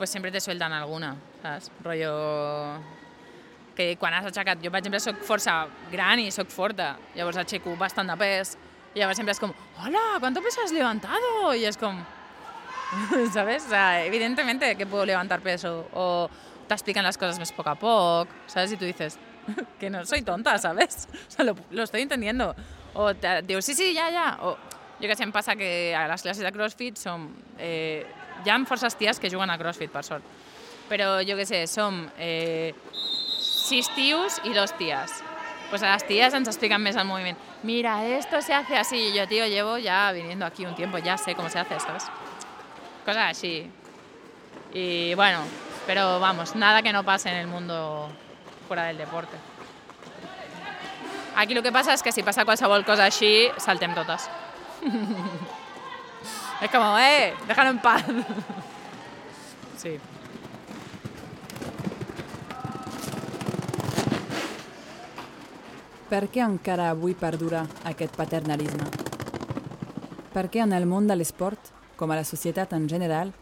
pues 0.00 0.10
sempre 0.10 0.32
te 0.32 0.40
sueltan 0.40 0.74
alguna, 0.74 1.14
saps? 1.44 1.70
Rollo 1.84 2.16
que 3.76 3.92
quan 4.00 4.16
has 4.16 4.24
aixecat, 4.24 4.58
jo 4.64 4.72
per 4.72 4.80
exemple 4.80 4.98
soc 5.04 5.20
força 5.28 5.66
gran 5.92 6.18
i 6.18 6.30
soc 6.32 6.48
forta, 6.50 6.94
llavors 7.14 7.36
aixeco 7.38 7.76
bastant 7.76 8.08
de 8.08 8.16
pes, 8.18 8.56
i 8.96 9.02
llavors 9.02 9.20
sempre 9.20 9.36
és 9.36 9.40
com, 9.40 9.52
hola, 9.84 10.16
¿cuánto 10.18 10.42
peso 10.42 10.64
has 10.64 10.72
levantado? 10.72 11.52
I 11.52 11.68
és 11.68 11.76
com, 11.76 12.00
¿sabes? 13.32 13.64
O 13.66 13.68
sea, 13.68 14.04
evidentemente 14.04 14.76
que 14.76 14.86
puedo 14.86 15.04
levantar 15.04 15.40
peso 15.40 15.88
o 15.92 16.28
te 16.66 16.74
explican 16.74 17.04
las 17.04 17.18
cosas 17.18 17.38
más 17.38 17.52
poco 17.52 17.70
a 17.70 17.74
poco, 17.74 18.28
¿sabes? 18.46 18.72
Y 18.72 18.76
tú 18.76 18.84
dices, 18.84 19.18
que 19.80 19.90
no 19.90 20.04
soy 20.04 20.22
tonta, 20.22 20.58
¿sabes? 20.58 21.08
O 21.28 21.30
sea, 21.30 21.44
lo, 21.44 21.56
lo 21.70 21.82
estoy 21.82 22.02
entendiendo. 22.02 22.54
O 22.94 23.14
te 23.14 23.42
digo, 23.42 23.60
sí, 23.60 23.74
sí, 23.74 23.92
ya, 23.92 24.10
ya. 24.10 24.38
O 24.42 24.56
jo 24.96 25.08
que 25.08 25.16
sé, 25.16 25.24
em 25.24 25.32
passa 25.32 25.56
que 25.56 25.94
a 25.94 26.06
les 26.08 26.22
classes 26.22 26.42
de 26.42 26.52
CrossFit 26.52 26.96
som... 26.96 27.28
Eh, 27.58 28.06
hi 28.44 28.50
ha 28.50 28.56
forces 28.64 28.96
ties 28.96 29.18
que 29.20 29.28
juguen 29.28 29.50
a 29.50 29.58
CrossFit, 29.58 29.90
per 29.92 30.04
sort. 30.04 30.24
Però 30.88 31.20
jo 31.26 31.36
que 31.36 31.44
sé, 31.44 31.66
som 31.66 32.06
eh, 32.18 32.72
sis 33.40 33.90
tios 33.96 34.40
i 34.44 34.54
dos 34.54 34.72
ties. 34.78 35.20
Pues 35.68 35.82
a 35.82 35.90
las 35.90 36.06
tías 36.06 36.32
ens 36.32 36.48
explican 36.48 36.80
més 36.80 36.96
el 36.96 37.04
moviment. 37.04 37.36
Mira, 37.62 37.98
esto 38.06 38.40
se 38.40 38.54
hace 38.54 38.76
así. 38.76 38.96
Y 39.10 39.12
yo, 39.12 39.26
tío, 39.26 39.46
llevo 39.46 39.78
ya 39.78 40.12
viniendo 40.12 40.46
aquí 40.46 40.64
un 40.64 40.76
tiempo, 40.76 40.98
ya 40.98 41.18
sé 41.18 41.34
cómo 41.34 41.50
se 41.50 41.58
hace, 41.58 41.80
¿sabes? 41.80 42.04
Cosas 43.06 43.30
así. 43.30 43.70
Y 44.74 45.14
bueno, 45.14 45.38
pero 45.86 46.20
vamos, 46.20 46.54
nada 46.56 46.82
que 46.82 46.92
no 46.92 47.04
pase 47.04 47.30
en 47.30 47.36
el 47.36 47.46
mundo 47.46 48.10
fuera 48.66 48.84
del 48.84 48.98
deporte. 48.98 49.36
Aquí 51.36 51.54
lo 51.54 51.62
que 51.62 51.70
pasa 51.70 51.94
es 51.94 52.02
que 52.02 52.12
si 52.12 52.22
pasa 52.22 52.44
qualsevol 52.44 52.84
cosa 52.84 53.06
així, 53.06 53.48
saltem 53.60 53.94
totes. 53.94 54.26
és 56.64 56.70
com, 56.72 56.96
eh, 56.98 57.36
déjalo 57.46 57.70
en 57.76 57.80
paz. 57.84 58.02
sí. 59.82 59.94
Per 66.08 66.24
què 66.32 66.40
encara 66.40 66.90
avui 66.94 67.14
perdura 67.18 67.66
aquest 67.84 68.16
paternalisme? 68.16 68.88
Per 70.32 70.48
què 70.48 70.64
en 70.64 70.72
el 70.72 70.88
món 70.88 71.06
de 71.10 71.16
l'esport 71.18 71.75
com 71.96 72.12
a 72.12 72.20
la 72.20 72.24
societat 72.24 72.72
en 72.76 72.88
general, 72.88 73.32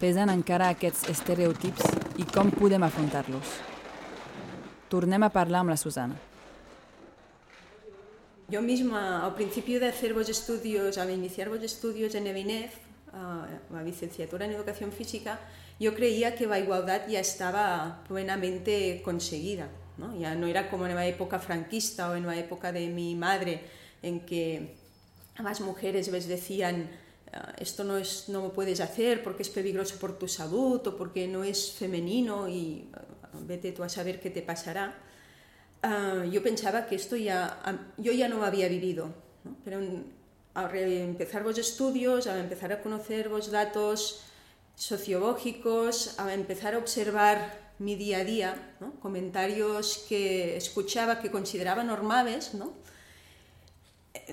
pesen 0.00 0.32
encara 0.32 0.70
aquests 0.72 1.10
estereotips 1.12 2.18
i 2.22 2.26
com 2.30 2.50
podem 2.54 2.82
afrontar-los. 2.86 3.58
Tornem 4.90 5.22
a 5.22 5.30
parlar 5.30 5.60
amb 5.64 5.74
la 5.74 5.78
Susana. 5.78 6.30
yo 8.50 8.60
misma, 8.62 9.24
al 9.24 9.34
principio 9.34 9.78
de 9.78 9.86
hacer 9.86 10.12
vos 10.12 10.28
estudios, 10.28 10.98
al 10.98 11.10
iniciar 11.10 11.48
vos 11.48 11.62
estudios 11.62 12.14
en 12.16 12.26
EBINEF, 12.26 12.74
uh, 13.12 13.72
la 13.72 13.82
licenciatura 13.82 14.44
en 14.44 14.52
Educación 14.52 14.90
Física, 14.90 15.38
yo 15.78 15.94
creía 15.94 16.34
que 16.34 16.46
la 16.46 16.58
igualdad 16.58 17.02
ya 17.08 17.20
estaba 17.20 18.02
plenamente 18.08 19.02
conseguida. 19.04 19.68
¿no? 19.98 20.18
Ya 20.18 20.34
no 20.34 20.46
era 20.46 20.68
como 20.68 20.86
en 20.86 20.96
la 20.96 21.06
época 21.06 21.38
franquista 21.38 22.10
o 22.10 22.16
en 22.16 22.26
la 22.26 22.36
época 22.36 22.72
de 22.72 22.88
mi 22.88 23.14
madre, 23.14 23.62
en 24.02 24.20
que 24.26 24.74
las 25.38 25.60
mujeres 25.60 26.08
les 26.08 26.26
decían 26.26 26.90
esto 27.58 27.84
no, 27.84 27.96
es, 27.96 28.28
no 28.28 28.42
lo 28.42 28.52
puedes 28.52 28.80
hacer 28.80 29.22
porque 29.22 29.42
es 29.42 29.50
peligroso 29.50 29.96
por 30.00 30.18
tu 30.18 30.26
salud 30.26 30.84
o 30.86 30.96
porque 30.96 31.28
no 31.28 31.44
es 31.44 31.72
femenino 31.72 32.48
y 32.48 32.90
uh, 33.34 33.46
vete 33.46 33.72
tú 33.72 33.84
a 33.84 33.88
saber 33.88 34.20
qué 34.20 34.30
te 34.30 34.42
pasará. 34.42 34.94
Uh, 35.82 36.24
yo 36.30 36.42
pensaba 36.42 36.86
que 36.86 36.96
esto 36.96 37.16
ya, 37.16 37.60
yo 37.96 38.12
ya 38.12 38.28
no 38.28 38.44
había 38.44 38.68
vivido, 38.68 39.14
¿no? 39.44 39.56
pero 39.64 39.80
al 40.54 40.76
empezar 40.76 41.44
vos 41.44 41.56
estudios, 41.58 42.26
al 42.26 42.40
empezar 42.40 42.72
a 42.72 42.82
conocer 42.82 43.28
vos 43.28 43.50
datos 43.50 44.24
sociológicos, 44.74 46.18
al 46.18 46.30
empezar 46.30 46.74
a 46.74 46.78
observar 46.78 47.70
mi 47.78 47.94
día 47.94 48.18
a 48.18 48.24
día, 48.24 48.76
comentarios 49.00 50.04
que 50.08 50.56
escuchaba 50.56 51.20
que 51.20 51.30
consideraba 51.30 51.82
normales, 51.82 52.52
¿no? 52.54 52.74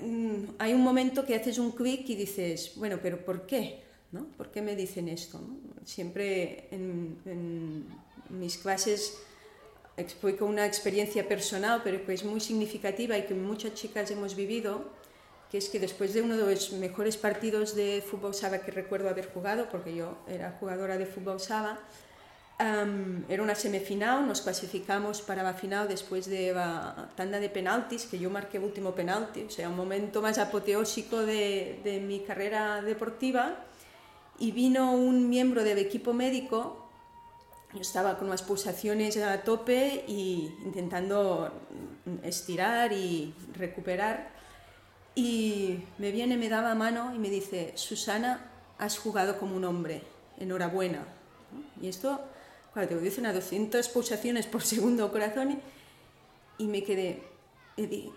Mm, 0.02 0.54
hay 0.58 0.74
un 0.74 0.82
momento 0.82 1.24
que 1.24 1.34
haces 1.34 1.58
un 1.58 1.72
clic 1.72 2.08
y 2.08 2.16
dices, 2.16 2.72
bueno, 2.76 2.98
pero 3.02 3.24
¿por 3.24 3.46
qué? 3.46 3.82
¿no? 4.12 4.26
¿Por 4.36 4.50
qué 4.50 4.62
me 4.62 4.74
dicen 4.74 5.08
esto? 5.08 5.40
¿no? 5.40 5.58
Siempre 5.84 6.68
en, 6.70 7.18
en 7.24 7.86
mis 8.30 8.58
clases 8.58 9.18
explico 9.96 10.44
una 10.44 10.66
experiencia 10.66 11.26
personal, 11.26 11.80
pero 11.82 12.04
que 12.04 12.14
es 12.14 12.24
muy 12.24 12.40
significativa 12.40 13.18
y 13.18 13.22
que 13.22 13.34
muchas 13.34 13.74
chicas 13.74 14.10
hemos 14.10 14.36
vivido, 14.36 14.90
que 15.50 15.58
es 15.58 15.68
que 15.68 15.80
después 15.80 16.14
de 16.14 16.22
uno 16.22 16.36
de 16.36 16.54
los 16.54 16.72
mejores 16.72 17.16
partidos 17.16 17.74
de 17.74 18.02
fútbol 18.02 18.34
sala 18.34 18.60
que 18.60 18.70
recuerdo 18.70 19.08
haber 19.08 19.32
jugado, 19.32 19.68
porque 19.68 19.94
yo 19.94 20.18
era 20.28 20.56
jugadora 20.60 20.98
de 20.98 21.06
fútbol 21.06 21.40
sala, 21.40 21.80
um, 22.60 23.24
era 23.28 23.42
una 23.42 23.54
semifinal, 23.54 24.26
nos 24.26 24.40
clasificamos 24.40 25.22
para 25.22 25.42
la 25.42 25.54
final 25.54 25.88
después 25.88 26.26
de 26.26 26.52
la 26.52 27.08
tanda 27.16 27.40
de 27.40 27.48
penaltis, 27.48 28.06
que 28.06 28.18
yo 28.18 28.30
marqué 28.30 28.58
el 28.58 28.64
último 28.64 28.94
penalti, 28.94 29.42
o 29.42 29.50
sea, 29.50 29.68
un 29.68 29.76
momento 29.76 30.22
más 30.22 30.38
apoteósico 30.38 31.18
de, 31.20 31.80
de 31.84 32.00
mi 32.00 32.20
carrera 32.20 32.82
deportiva, 32.82 33.56
y 34.38 34.52
vino 34.52 34.92
un 34.92 35.28
miembro 35.28 35.64
del 35.64 35.78
equipo 35.78 36.12
médico 36.12 36.88
yo 37.74 37.82
estaba 37.82 38.16
con 38.16 38.30
las 38.30 38.42
pulsaciones 38.42 39.16
a 39.18 39.42
tope 39.42 40.04
y 40.08 40.54
intentando 40.64 41.52
estirar 42.22 42.92
y 42.92 43.34
recuperar. 43.54 44.30
Y 45.14 45.80
me 45.98 46.10
viene, 46.10 46.38
me 46.38 46.48
daba 46.48 46.74
mano 46.74 47.14
y 47.14 47.18
me 47.18 47.28
dice, 47.28 47.72
Susana, 47.74 48.50
has 48.78 48.98
jugado 48.98 49.38
como 49.38 49.54
un 49.54 49.64
hombre, 49.64 50.02
enhorabuena. 50.38 51.04
Y 51.82 51.88
esto, 51.88 52.20
claro, 52.86 53.00
te 53.00 53.04
dicen 53.04 53.26
a 53.26 53.32
200 53.32 53.88
pulsaciones 53.88 54.46
por 54.46 54.62
segundo 54.62 55.10
corazón 55.10 55.60
y 56.58 56.66
me 56.66 56.82
quedé, 56.84 57.22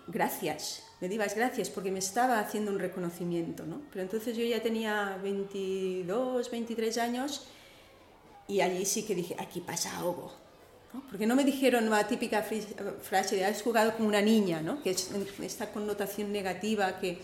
gracias, 0.06 0.84
me 1.00 1.08
di 1.08 1.16
las 1.16 1.34
gracias 1.34 1.68
porque 1.70 1.90
me 1.90 1.98
estaba 1.98 2.38
haciendo 2.38 2.70
un 2.70 2.78
reconocimiento. 2.78 3.64
¿no? 3.66 3.82
Pero 3.90 4.02
entonces 4.02 4.36
yo 4.36 4.44
ya 4.44 4.62
tenía 4.62 5.18
22, 5.22 6.50
23 6.50 6.98
años 6.98 7.46
y 8.46 8.60
allí 8.60 8.84
sí 8.84 9.04
que 9.04 9.14
dije, 9.14 9.34
aquí 9.38 9.60
pasa 9.60 9.98
algo. 9.98 10.32
¿no? 10.92 11.02
Porque 11.08 11.26
no 11.26 11.34
me 11.34 11.44
dijeron 11.44 11.88
la 11.90 12.06
típica 12.06 12.42
frase 12.42 13.36
de 13.36 13.44
has 13.44 13.62
jugado 13.62 13.96
como 13.96 14.08
una 14.08 14.22
niña, 14.22 14.60
¿no? 14.60 14.82
que 14.82 14.90
es 14.90 15.10
esta 15.40 15.72
connotación 15.72 16.32
negativa 16.32 17.00
que, 17.00 17.18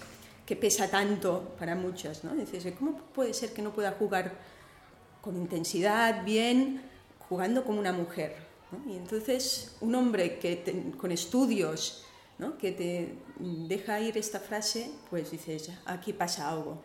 que 0.44 0.56
pesa 0.56 0.88
tanto 0.88 1.54
para 1.58 1.76
muchas. 1.76 2.24
¿no? 2.24 2.34
Dices, 2.34 2.72
¿cómo 2.78 2.96
puede 3.14 3.34
ser 3.34 3.52
que 3.52 3.62
no 3.62 3.72
pueda 3.72 3.92
jugar 3.92 4.32
con 5.20 5.36
intensidad, 5.36 6.24
bien, 6.24 6.82
jugando 7.28 7.64
como 7.64 7.78
una 7.80 7.92
mujer? 7.92 8.36
¿no? 8.70 8.92
Y 8.92 8.96
entonces 8.96 9.76
un 9.80 9.94
hombre 9.94 10.38
que 10.38 10.56
te, 10.56 10.90
con 10.92 11.12
estudios 11.12 12.04
¿no? 12.38 12.56
que 12.58 12.72
te 12.72 13.14
deja 13.38 14.00
ir 14.00 14.16
esta 14.16 14.40
frase, 14.40 14.90
pues 15.10 15.30
dices, 15.30 15.70
aquí 15.84 16.12
pasa 16.12 16.48
algo. 16.48 16.82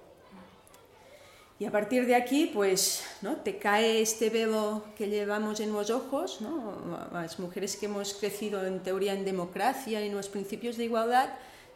Y 1.59 1.65
a 1.65 1.71
partir 1.71 2.07
de 2.07 2.15
aquí, 2.15 2.49
pues, 2.53 3.03
¿no? 3.21 3.37
te 3.37 3.57
cae 3.57 4.01
este 4.01 4.29
velo 4.29 4.83
que 4.97 5.07
llevamos 5.07 5.59
en 5.59 5.71
los 5.71 5.91
ojos, 5.91 6.41
¿no? 6.41 7.09
las 7.13 7.39
mujeres 7.39 7.77
que 7.77 7.85
hemos 7.85 8.15
crecido 8.15 8.65
en 8.65 8.81
teoría 8.81 9.13
en 9.13 9.23
democracia 9.23 10.01
y 10.01 10.07
en 10.07 10.15
los 10.15 10.29
principios 10.29 10.77
de 10.77 10.85
igualdad, 10.85 11.29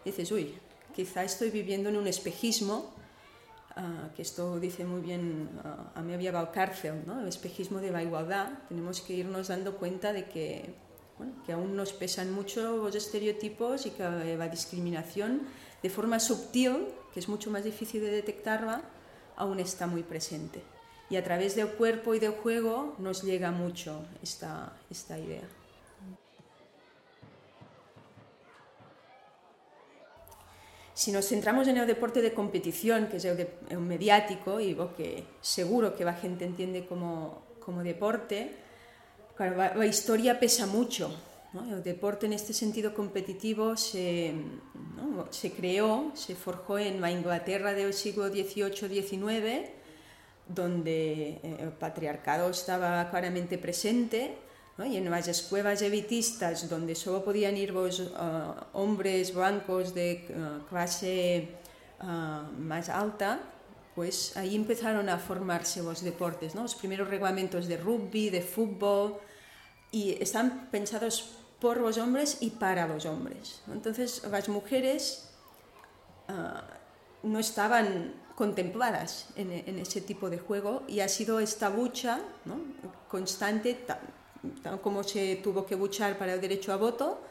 dices, 0.03 0.31
uy, 0.31 0.55
quizá 0.95 1.23
estoy 1.23 1.51
viviendo 1.51 1.89
en 1.89 1.97
un 1.97 2.07
espejismo, 2.07 2.91
uh, 3.77 4.13
que 4.15 4.21
esto 4.21 4.59
dice 4.59 4.85
muy 4.85 5.01
bien 5.01 5.49
uh, 5.63 5.97
a 5.97 6.01
mí 6.01 6.13
había 6.13 6.51
cárcel, 6.51 7.03
¿no? 7.05 7.21
el 7.21 7.27
espejismo 7.27 7.79
de 7.79 7.91
la 7.91 8.03
igualdad. 8.03 8.49
Tenemos 8.67 9.01
que 9.01 9.13
irnos 9.13 9.47
dando 9.47 9.77
cuenta 9.77 10.13
de 10.13 10.25
que, 10.25 10.73
bueno, 11.17 11.33
que 11.45 11.53
aún 11.53 11.75
nos 11.75 11.93
pesan 11.93 12.31
mucho 12.31 12.77
los 12.77 12.95
estereotipos 12.95 13.85
y 13.85 13.91
que 13.91 14.03
la 14.37 14.49
discriminación, 14.49 15.41
de 15.81 15.89
forma 15.89 16.19
sutil, 16.19 16.87
que 17.13 17.19
es 17.19 17.29
mucho 17.29 17.51
más 17.51 17.63
difícil 17.63 18.01
de 18.01 18.11
detectarla, 18.11 18.81
aún 19.35 19.59
está 19.59 19.87
muy 19.87 20.03
presente. 20.03 20.61
Y 21.09 21.15
a 21.15 21.23
través 21.23 21.55
del 21.55 21.69
cuerpo 21.69 22.15
y 22.15 22.19
del 22.19 22.31
juego 22.31 22.95
nos 22.99 23.23
llega 23.23 23.51
mucho 23.51 24.03
esta, 24.21 24.73
esta 24.89 25.17
idea. 25.17 25.47
Si 30.97 31.11
nos 31.11 31.27
centramos 31.27 31.67
en 31.67 31.77
el 31.77 31.85
deporte 31.85 32.23
de 32.23 32.33
competición, 32.33 33.05
que 33.05 33.17
es 33.17 33.25
el, 33.25 33.37
de, 33.37 33.53
el 33.69 33.77
mediático 33.77 34.59
y 34.59 34.73
lo 34.73 34.95
que 34.95 35.23
seguro 35.41 35.95
que 35.95 36.03
la 36.03 36.15
gente 36.15 36.43
entiende 36.43 36.87
como, 36.87 37.43
como 37.59 37.83
deporte, 37.83 38.55
claro, 39.35 39.57
la, 39.57 39.75
la 39.75 39.85
historia 39.85 40.39
pesa 40.39 40.65
mucho. 40.65 41.15
¿no? 41.53 41.71
El 41.71 41.83
deporte 41.83 42.25
en 42.25 42.33
este 42.33 42.51
sentido 42.51 42.95
competitivo 42.95 43.77
se, 43.77 44.33
¿no? 44.95 45.27
se 45.29 45.51
creó, 45.51 46.13
se 46.15 46.33
forjó 46.33 46.79
en 46.79 46.99
la 46.99 47.11
Inglaterra 47.11 47.73
del 47.73 47.93
siglo 47.93 48.29
XVIII-XIX, 48.29 49.69
donde 50.47 51.39
eh, 51.43 51.57
el 51.59 51.73
patriarcado 51.73 52.49
estaba 52.49 53.07
claramente 53.11 53.59
presente, 53.59 54.35
¿no? 54.77 54.85
y 54.85 54.97
en 54.97 55.09
las 55.09 55.27
escuelas 55.27 55.81
elitistas, 55.81 56.69
donde 56.69 56.95
solo 56.95 57.23
podían 57.23 57.57
ir 57.57 57.71
los 57.71 57.99
uh, 57.99 58.13
hombres 58.73 59.33
blancos 59.33 59.93
de 59.93 60.27
uh, 60.29 60.67
clase 60.67 61.49
uh, 62.01 62.51
más 62.59 62.89
alta, 62.89 63.39
pues 63.95 64.37
ahí 64.37 64.55
empezaron 64.55 65.09
a 65.09 65.17
formarse 65.17 65.81
los 65.81 66.03
deportes, 66.03 66.53
¿no? 66.53 66.61
los 66.61 66.75
primeros 66.75 67.07
reglamentos 67.07 67.67
de 67.67 67.77
rugby, 67.77 68.29
de 68.29 68.41
fútbol, 68.41 69.17
y 69.91 70.21
están 70.21 70.67
pensados 70.69 71.31
por 71.59 71.77
los 71.77 71.97
hombres 71.97 72.37
y 72.41 72.51
para 72.51 72.87
los 72.87 73.05
hombres. 73.05 73.61
Entonces 73.71 74.21
las 74.29 74.47
mujeres 74.49 75.29
no 77.23 77.39
estaban 77.39 78.13
contempladas 78.35 79.29
en, 79.35 79.51
en, 79.51 79.79
ese 79.79 80.01
tipo 80.01 80.29
de 80.29 80.37
juego 80.37 80.83
y 80.87 80.99
ha 80.99 81.07
sido 81.07 81.39
esta 81.39 81.69
lucha 81.69 82.19
¿no? 82.45 82.59
constante, 83.07 83.79
como 84.81 85.03
se 85.03 85.37
tuvo 85.37 85.65
que 85.65 85.75
luchar 85.75 86.17
para 86.17 86.33
el 86.33 86.41
derecho 86.41 86.73
a 86.73 86.77
voto, 86.77 87.21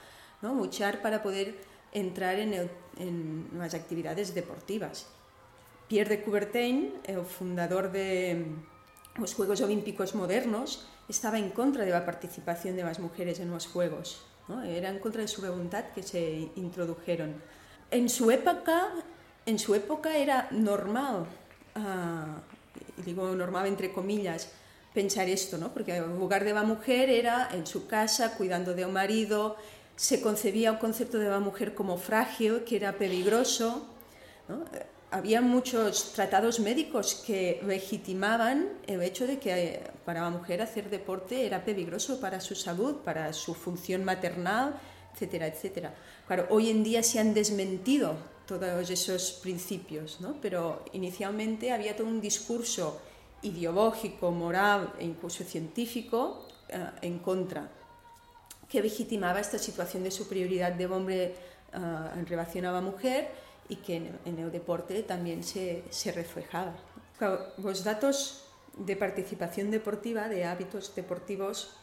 ¿no? 0.42 0.55
luchar 0.55 1.03
para 1.03 1.23
poder 1.23 1.57
entrar 1.92 2.38
en, 2.38 2.55
el, 2.55 2.71
en 2.99 3.49
las 3.57 3.75
actividades 3.75 4.35
deportivas. 4.35 5.07
Pierre 5.88 6.16
de 6.16 6.25
Coubertin, 6.25 6.95
el 7.05 7.25
fundador 7.25 7.92
de 7.92 8.45
los 9.16 9.35
Juegos 9.35 9.61
Olímpicos 9.61 10.14
modernos, 10.14 10.88
estaba 11.09 11.38
en 11.38 11.51
contra 11.51 11.85
de 11.85 11.92
la 11.92 12.05
participación 12.05 12.77
de 12.77 12.83
las 12.83 12.99
mujeres 12.99 13.38
en 13.38 13.51
los 13.51 13.66
Juegos, 13.66 14.25
¿no? 14.49 14.62
era 14.62 14.90
en 14.90 14.99
contra 14.99 15.23
de 15.23 15.29
su 15.29 15.40
voluntad 15.42 15.85
que 15.95 16.03
se 16.03 16.51
introdujeron. 16.57 17.40
En 17.90 18.09
su 18.09 18.31
época, 18.31 18.92
en 19.47 19.59
su 19.59 19.75
época 19.75 20.16
era 20.16 20.49
normal, 20.51 21.27
uh, 21.77 23.03
digo 23.03 23.33
normal 23.35 23.66
entre 23.66 23.92
comillas, 23.92 24.51
pensar 24.96 25.28
esto, 25.28 25.59
¿no? 25.59 25.74
porque 25.74 25.98
el 25.98 26.18
lugar 26.18 26.42
de 26.42 26.54
la 26.54 26.62
mujer 26.62 27.11
era 27.11 27.50
en 27.52 27.66
su 27.66 27.87
casa, 27.87 28.35
cuidando 28.38 28.72
de 28.72 28.87
un 28.87 28.94
marido, 28.94 29.56
se 29.94 30.22
concebía 30.22 30.72
un 30.72 30.78
concepto 30.78 31.18
de 31.18 31.28
la 31.28 31.38
mujer 31.38 31.74
como 31.74 31.98
frágil, 31.98 32.64
que 32.64 32.76
era 32.76 32.92
peligroso. 32.96 33.87
había 35.11 35.42
muchos 35.42 36.14
tratados 36.14 36.61
médicos 36.61 37.14
que 37.26 37.61
legitimaban 37.66 38.68
el 38.87 39.02
hecho 39.02 39.26
de 39.26 39.38
que 39.38 39.50
eh, 39.52 39.82
para 40.06 40.22
la 40.22 40.30
mujer 40.30 40.62
hacer 40.62 40.88
deporte 40.88 41.44
era 41.44 41.62
peligroso 41.62 42.18
para 42.18 42.40
su 42.40 42.54
salud, 42.54 42.94
para 43.04 43.35
su 43.35 43.52
función 43.52 44.02
maternal, 44.02 44.80
etcétera, 45.12 45.46
etcétera. 45.46 45.94
Claro, 46.26 46.46
hoy 46.48 46.70
en 46.70 46.82
día 46.82 47.02
se 47.02 47.18
han 47.20 47.35
desmentido 47.35 48.16
todos 48.46 48.88
esos 48.88 49.32
principios, 49.42 50.22
¿no? 50.22 50.37
pero 50.40 50.82
inicialmente 50.94 51.70
había 51.70 51.94
todo 51.94 52.06
un 52.06 52.22
discurso 52.22 52.98
ideológico, 53.46 54.30
moral 54.30 54.92
e 54.98 55.04
incluso 55.04 55.44
científico 55.44 56.46
eh, 56.68 56.78
en 57.02 57.18
contra, 57.18 57.70
que 58.68 58.82
legitimaba 58.82 59.40
esta 59.40 59.59
situación 59.59 60.02
de 60.02 60.11
superioridad 60.11 60.72
del 60.72 60.92
hombre 60.92 61.37
uh, 61.72 62.18
en 62.18 62.26
relación 62.26 62.64
a 62.66 62.72
la 62.72 62.80
mujer 62.80 63.30
y 63.68 63.76
que 63.76 63.96
en, 64.24 64.38
el 64.38 64.50
deporte 64.50 65.02
también 65.04 65.44
se, 65.44 65.85
se 65.90 66.11
reflejaba. 66.11 66.74
Los 67.59 67.85
datos 67.85 68.44
de 68.76 68.96
participación 68.96 69.70
deportiva, 69.70 70.28
de 70.28 70.44
hábitos 70.44 70.94
deportivos, 70.94 71.76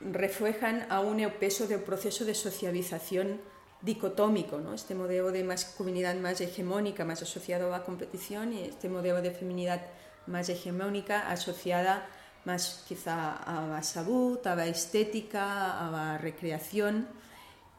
reflejan 0.00 0.86
aún 0.90 1.20
el 1.20 1.32
peso 1.32 1.66
del 1.66 1.80
proceso 1.80 2.24
de 2.24 2.34
socialización 2.34 3.40
dicotómico, 3.82 4.58
¿no? 4.58 4.74
este 4.74 4.94
modelo 4.94 5.32
de 5.32 5.44
masculinidad 5.44 6.14
más 6.16 6.40
hegemónica, 6.40 7.04
más 7.04 7.22
asociado 7.22 7.68
a 7.68 7.78
la 7.78 7.84
competición, 7.84 8.52
y 8.52 8.60
este 8.60 8.88
modelo 8.88 9.22
de 9.22 9.30
feminidad 9.30 9.82
más 10.26 10.48
hegemónica, 10.48 11.28
asociada 11.30 12.06
más 12.44 12.84
quizá 12.86 13.36
a 13.36 13.66
la 13.66 13.82
salud, 13.82 14.38
a 14.46 14.54
la 14.54 14.66
estética, 14.66 15.86
a 15.86 15.90
la 15.90 16.18
recreación. 16.18 17.08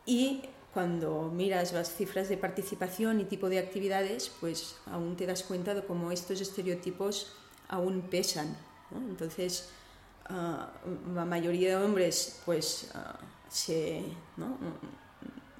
Y 0.05 0.43
cuando 0.73 1.31
miras 1.33 1.73
las 1.73 1.95
cifras 1.95 2.29
de 2.29 2.37
participación 2.37 3.21
y 3.21 3.25
tipo 3.25 3.49
de 3.49 3.59
actividades, 3.59 4.29
pues 4.39 4.75
aún 4.85 5.15
te 5.15 5.25
das 5.25 5.43
cuenta 5.43 5.73
de 5.73 5.83
cómo 5.83 6.11
estos 6.11 6.41
estereotipos 6.41 7.33
aún 7.69 8.01
pesan. 8.01 8.57
Entonces, 8.91 9.69
uh, 10.29 11.13
la 11.15 11.25
mayoría 11.25 11.69
de 11.69 11.83
hombres 11.83 12.41
pues 12.45 12.91
uh, 12.93 13.17
se 13.49 14.03
¿no? 14.35 14.57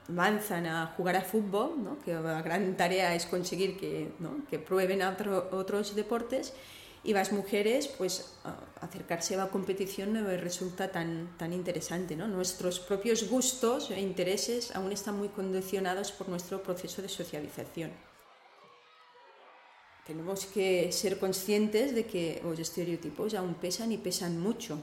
Lanzan 0.08 0.66
a 0.66 0.94
jugar 0.98 1.16
a 1.16 1.22
fútbol, 1.22 1.84
¿no? 1.84 2.00
que 2.00 2.14
la 2.14 2.42
gran 2.42 2.76
tarea 2.78 3.16
es 3.16 3.26
conseguir 3.26 3.78
que, 3.78 4.12
¿no? 4.20 4.46
que 4.50 4.60
prueben 4.60 5.02
otro, 5.02 5.50
otros 5.52 5.96
deportes 5.96 6.54
y 7.04 7.14
las 7.14 7.32
mujeres 7.32 7.88
pues 7.88 8.34
acercarse 8.82 9.36
a 9.36 9.38
la 9.38 9.48
competición 9.48 10.14
no 10.14 10.28
resulta 10.38 10.92
tan, 10.92 11.38
tan 11.38 11.54
interesante. 11.54 12.16
¿no? 12.16 12.28
Nuestros 12.28 12.80
propios 12.80 13.30
gustos 13.30 13.92
e 13.92 14.00
intereses 14.00 14.76
aún 14.76 14.92
están 14.92 15.18
muy 15.18 15.30
condicionados 15.30 16.12
por 16.12 16.30
nuestro 16.30 16.64
proceso 16.64 17.02
de 17.02 17.10
socialización 17.10 17.92
tenemos 20.08 20.46
que 20.46 20.90
ser 20.94 21.20
conscientes 21.20 21.94
de 21.94 22.06
que 22.06 22.40
los 22.42 22.58
estereotipos 22.58 23.34
aún 23.34 23.56
pesan 23.56 23.92
y 23.92 23.98
pesan 23.98 24.40
mucho 24.40 24.80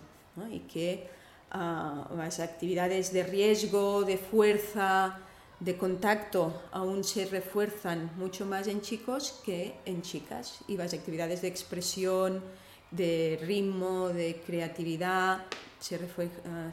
y 0.51 0.61
que 0.61 1.09
uh, 1.55 2.17
las 2.17 2.41
actividades 2.41 3.13
de 3.13 3.23
riesgo, 3.23 4.05
de 4.05 4.19
fuerza, 4.19 5.19
de 5.61 5.77
contacto 5.79 6.63
aún 6.73 7.05
se 7.05 7.25
refuerzan 7.27 8.11
mucho 8.17 8.45
más 8.45 8.67
en 8.67 8.83
chicos 8.83 9.41
que 9.45 9.75
en 9.87 10.03
chicas 10.03 10.59
y 10.69 10.77
las 10.77 10.93
actividades 10.93 11.41
de 11.43 11.49
expresión, 11.49 12.43
de 12.91 13.39
ritmo, 13.43 14.09
de 14.09 14.43
creatividad 14.47 15.47
se, 15.81 15.99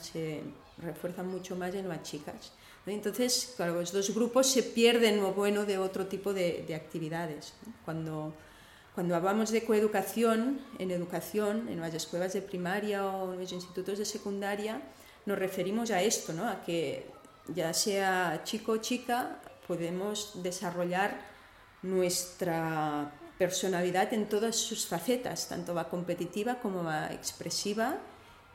se 0.02 0.42
refuerzan 0.78 1.28
mucho 1.28 1.56
más 1.56 1.74
en 1.76 1.88
las 1.88 2.04
chicas. 2.04 2.52
Entonces, 2.86 3.54
claro, 3.56 3.76
los 3.76 3.92
dos 3.92 4.14
grupos 4.14 4.48
se 4.48 4.64
pierden 4.64 5.22
lo 5.22 5.34
bueno 5.34 5.66
de 5.66 5.78
otro 5.78 6.08
tipo 6.08 6.34
de, 6.34 6.64
de 6.68 6.76
actividades. 6.76 7.54
Cuando, 7.86 8.34
cuando 8.96 9.16
hablamos 9.16 9.52
de 9.52 9.64
coeducación, 9.64 10.60
en 10.80 10.92
educación, 10.92 11.70
en 11.70 11.80
las 11.80 11.94
escuelas 11.94 12.34
de 12.34 12.42
primaria 12.42 13.06
o 13.06 13.34
en 13.34 13.40
los 13.40 13.52
institutos 13.52 13.98
de 13.98 14.06
secundaria, 14.06 14.82
nos 15.26 15.38
referimos 15.38 15.92
a 15.92 16.02
esto, 16.02 16.34
¿no? 16.34 16.48
a 16.48 16.62
que 16.64 17.06
ya 17.48 17.74
sea 17.74 18.42
chico 18.44 18.74
o 18.74 18.78
chica, 18.78 19.40
podemos 19.68 20.44
desarrollar 20.44 21.22
nuestra 21.82 23.12
personalidad 23.38 24.14
en 24.14 24.28
todas 24.28 24.56
sus 24.56 24.86
facetas, 24.86 25.48
tanto 25.48 25.74
la 25.74 25.86
competitiva 25.90 26.56
como 26.56 26.84
la 26.84 27.12
expresiva 27.14 27.98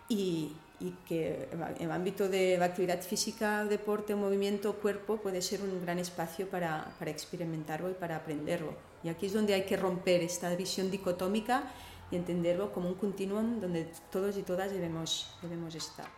y, 0.08 0.52
y 0.78 0.90
que 1.08 1.48
el 1.80 1.90
ámbito 1.90 2.28
de 2.28 2.58
la 2.58 2.66
actividad 2.66 3.00
física, 3.00 3.64
deporte, 3.64 4.14
movimiento, 4.14 4.74
cuerpo 4.74 5.16
puede 5.16 5.40
ser 5.40 5.62
un 5.62 5.80
gran 5.82 5.98
espacio 5.98 6.48
para, 6.48 6.94
para, 6.98 7.10
experimentarlo 7.10 7.90
y 7.90 7.94
para 7.94 8.16
aprenderlo. 8.16 8.74
Y 9.06 9.08
aquí 9.08 9.26
es 9.26 9.34
donde 9.34 9.54
hay 9.54 9.62
que 9.62 9.76
romper 9.76 10.20
esta 10.22 10.52
visión 10.56 10.90
dicotómica 10.90 11.62
y 12.10 12.16
entenderlo 12.16 12.72
como 12.72 12.88
un 12.88 12.96
continuum 12.96 13.60
donde 13.60 13.88
todos 14.10 14.36
y 14.36 14.42
todas 14.42 14.72
debemos, 14.72 15.32
debemos 15.42 15.76
estar. 15.76 16.08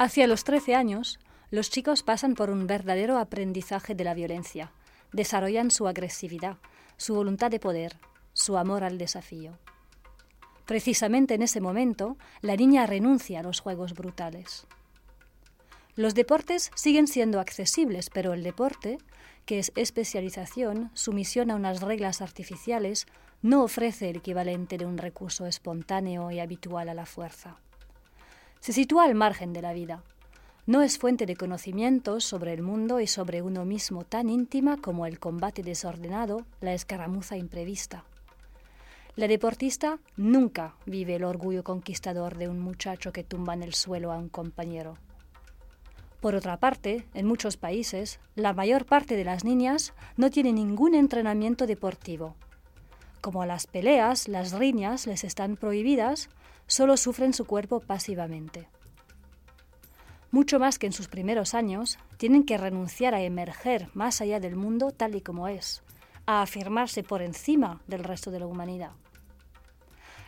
Hacia 0.00 0.26
los 0.26 0.42
13 0.42 0.74
años, 0.74 1.20
los 1.52 1.70
chicos 1.70 2.02
pasan 2.02 2.34
por 2.34 2.50
un 2.50 2.66
verdadero 2.66 3.18
aprendizaje 3.18 3.94
de 3.94 4.02
la 4.02 4.14
violencia, 4.14 4.72
desarrollan 5.12 5.70
su 5.70 5.86
agresividad, 5.86 6.56
su 6.96 7.14
voluntad 7.14 7.52
de 7.52 7.60
poder, 7.60 8.00
su 8.32 8.56
amor 8.56 8.82
al 8.82 8.98
desafío. 8.98 9.60
Precisamente 10.66 11.34
en 11.34 11.42
ese 11.42 11.60
momento, 11.60 12.16
la 12.40 12.56
niña 12.56 12.84
renuncia 12.84 13.38
a 13.38 13.42
los 13.44 13.60
juegos 13.60 13.94
brutales. 13.94 14.66
Los 15.96 16.14
deportes 16.14 16.72
siguen 16.74 17.06
siendo 17.06 17.38
accesibles, 17.38 18.10
pero 18.10 18.32
el 18.32 18.42
deporte, 18.42 18.98
que 19.46 19.60
es 19.60 19.70
especialización, 19.76 20.90
sumisión 20.94 21.52
a 21.52 21.54
unas 21.54 21.82
reglas 21.82 22.20
artificiales, 22.20 23.06
no 23.42 23.62
ofrece 23.62 24.10
el 24.10 24.16
equivalente 24.16 24.76
de 24.76 24.86
un 24.86 24.98
recurso 24.98 25.46
espontáneo 25.46 26.32
y 26.32 26.40
habitual 26.40 26.88
a 26.88 26.94
la 26.94 27.06
fuerza. 27.06 27.58
Se 28.58 28.72
sitúa 28.72 29.04
al 29.04 29.14
margen 29.14 29.52
de 29.52 29.62
la 29.62 29.72
vida. 29.72 30.02
No 30.66 30.82
es 30.82 30.98
fuente 30.98 31.26
de 31.26 31.36
conocimientos 31.36 32.24
sobre 32.24 32.54
el 32.54 32.62
mundo 32.62 32.98
y 33.00 33.06
sobre 33.06 33.42
uno 33.42 33.64
mismo 33.64 34.02
tan 34.04 34.30
íntima 34.30 34.78
como 34.78 35.06
el 35.06 35.20
combate 35.20 35.62
desordenado, 35.62 36.44
la 36.60 36.72
escaramuza 36.72 37.36
imprevista. 37.36 38.04
La 39.14 39.28
deportista 39.28 40.00
nunca 40.16 40.74
vive 40.86 41.14
el 41.16 41.24
orgullo 41.24 41.62
conquistador 41.62 42.36
de 42.36 42.48
un 42.48 42.58
muchacho 42.58 43.12
que 43.12 43.22
tumba 43.22 43.54
en 43.54 43.62
el 43.62 43.74
suelo 43.74 44.10
a 44.10 44.18
un 44.18 44.28
compañero. 44.28 44.96
Por 46.24 46.36
otra 46.36 46.56
parte, 46.56 47.06
en 47.12 47.26
muchos 47.26 47.58
países, 47.58 48.18
la 48.34 48.54
mayor 48.54 48.86
parte 48.86 49.14
de 49.14 49.24
las 49.24 49.44
niñas 49.44 49.92
no 50.16 50.30
tiene 50.30 50.54
ningún 50.54 50.94
entrenamiento 50.94 51.66
deportivo. 51.66 52.34
Como 53.20 53.44
las 53.44 53.66
peleas, 53.66 54.26
las 54.26 54.52
riñas 54.52 55.06
les 55.06 55.22
están 55.22 55.56
prohibidas, 55.56 56.30
solo 56.66 56.96
sufren 56.96 57.34
su 57.34 57.44
cuerpo 57.44 57.80
pasivamente. 57.80 58.70
Mucho 60.30 60.58
más 60.58 60.78
que 60.78 60.86
en 60.86 60.94
sus 60.94 61.08
primeros 61.08 61.52
años, 61.52 61.98
tienen 62.16 62.44
que 62.44 62.56
renunciar 62.56 63.14
a 63.14 63.20
emerger 63.20 63.90
más 63.92 64.22
allá 64.22 64.40
del 64.40 64.56
mundo 64.56 64.92
tal 64.92 65.16
y 65.16 65.20
como 65.20 65.46
es, 65.48 65.82
a 66.24 66.40
afirmarse 66.40 67.02
por 67.02 67.20
encima 67.20 67.82
del 67.86 68.02
resto 68.02 68.30
de 68.30 68.38
la 68.38 68.46
humanidad 68.46 68.92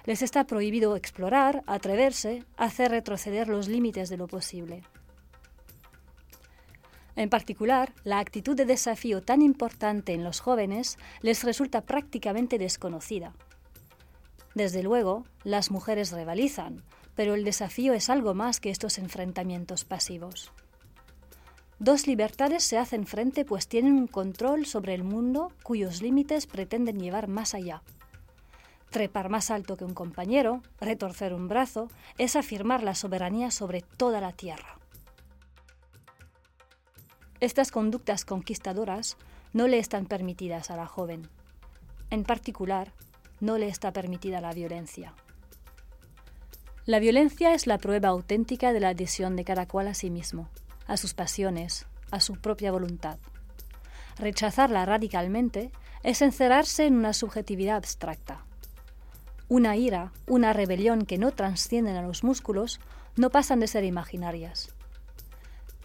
les 0.04 0.22
está 0.22 0.44
prohibido 0.46 0.94
explorar, 0.94 1.64
atreverse, 1.66 2.44
hacer 2.56 2.92
retroceder 2.92 3.48
los 3.48 3.66
límites 3.66 4.08
de 4.08 4.16
lo 4.16 4.28
posible. 4.28 4.84
En 7.16 7.30
particular, 7.30 7.94
la 8.04 8.18
actitud 8.18 8.54
de 8.54 8.66
desafío 8.66 9.22
tan 9.22 9.40
importante 9.40 10.12
en 10.12 10.22
los 10.22 10.40
jóvenes 10.40 10.98
les 11.22 11.44
resulta 11.44 11.80
prácticamente 11.80 12.58
desconocida. 12.58 13.32
Desde 14.54 14.82
luego, 14.82 15.24
las 15.42 15.70
mujeres 15.70 16.12
rivalizan, 16.12 16.82
pero 17.14 17.34
el 17.34 17.44
desafío 17.44 17.94
es 17.94 18.10
algo 18.10 18.34
más 18.34 18.60
que 18.60 18.70
estos 18.70 18.98
enfrentamientos 18.98 19.84
pasivos. 19.84 20.52
Dos 21.78 22.06
libertades 22.06 22.64
se 22.64 22.78
hacen 22.78 23.06
frente 23.06 23.44
pues 23.44 23.68
tienen 23.68 23.94
un 23.94 24.06
control 24.06 24.66
sobre 24.66 24.94
el 24.94 25.04
mundo 25.04 25.52
cuyos 25.62 26.00
límites 26.00 26.46
pretenden 26.46 26.98
llevar 26.98 27.28
más 27.28 27.54
allá. 27.54 27.82
Trepar 28.90 29.28
más 29.28 29.50
alto 29.50 29.76
que 29.76 29.84
un 29.84 29.92
compañero, 29.92 30.62
retorcer 30.80 31.34
un 31.34 31.48
brazo, 31.48 31.88
es 32.16 32.36
afirmar 32.36 32.82
la 32.82 32.94
soberanía 32.94 33.50
sobre 33.50 33.82
toda 33.82 34.20
la 34.20 34.32
tierra. 34.32 34.75
Estas 37.40 37.70
conductas 37.70 38.24
conquistadoras 38.24 39.16
no 39.52 39.68
le 39.68 39.78
están 39.78 40.06
permitidas 40.06 40.70
a 40.70 40.76
la 40.76 40.86
joven. 40.86 41.28
En 42.10 42.24
particular, 42.24 42.92
no 43.40 43.58
le 43.58 43.68
está 43.68 43.92
permitida 43.92 44.40
la 44.40 44.52
violencia. 44.52 45.14
La 46.84 46.98
violencia 47.00 47.52
es 47.52 47.66
la 47.66 47.78
prueba 47.78 48.10
auténtica 48.10 48.72
de 48.72 48.80
la 48.80 48.90
adhesión 48.90 49.34
de 49.36 49.44
cada 49.44 49.66
cual 49.66 49.88
a 49.88 49.94
sí 49.94 50.08
mismo, 50.08 50.48
a 50.86 50.96
sus 50.96 51.14
pasiones, 51.14 51.86
a 52.10 52.20
su 52.20 52.36
propia 52.36 52.70
voluntad. 52.70 53.18
Rechazarla 54.18 54.86
radicalmente 54.86 55.72
es 56.02 56.22
encerrarse 56.22 56.86
en 56.86 56.94
una 56.94 57.12
subjetividad 57.12 57.76
abstracta, 57.76 58.44
una 59.48 59.76
ira, 59.76 60.12
una 60.26 60.52
rebelión 60.52 61.06
que 61.06 61.18
no 61.18 61.32
trascienden 61.32 61.96
a 61.96 62.02
los 62.02 62.24
músculos, 62.24 62.80
no 63.16 63.30
pasan 63.30 63.60
de 63.60 63.68
ser 63.68 63.84
imaginarias. 63.84 64.75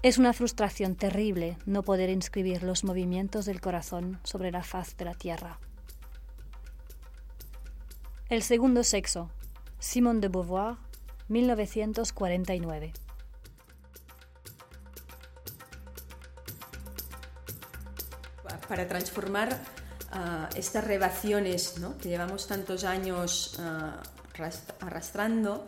Es 0.03 0.17
una 0.17 0.33
frustración 0.33 0.95
terrible 0.95 1.59
no 1.67 1.83
poder 1.83 2.09
inscribir 2.09 2.63
los 2.63 2.83
movimientos 2.83 3.45
del 3.45 3.61
corazón 3.61 4.19
sobre 4.23 4.49
la 4.49 4.63
faz 4.63 4.97
de 4.97 5.05
la 5.05 5.13
tierra. 5.13 5.59
El 8.27 8.41
segundo 8.41 8.83
sexo. 8.83 9.29
Simone 9.77 10.19
de 10.19 10.29
Beauvoir, 10.29 10.77
1949. 11.27 12.93
Para 18.67 18.87
transformar 18.87 19.53
uh, 19.53 20.47
estas 20.55 20.83
relaciones 20.83 21.77
¿no? 21.77 21.95
que 21.99 22.09
llevamos 22.09 22.47
tantos 22.47 22.85
años 22.85 23.59
uh, 23.59 24.83
arrastrando, 24.83 25.67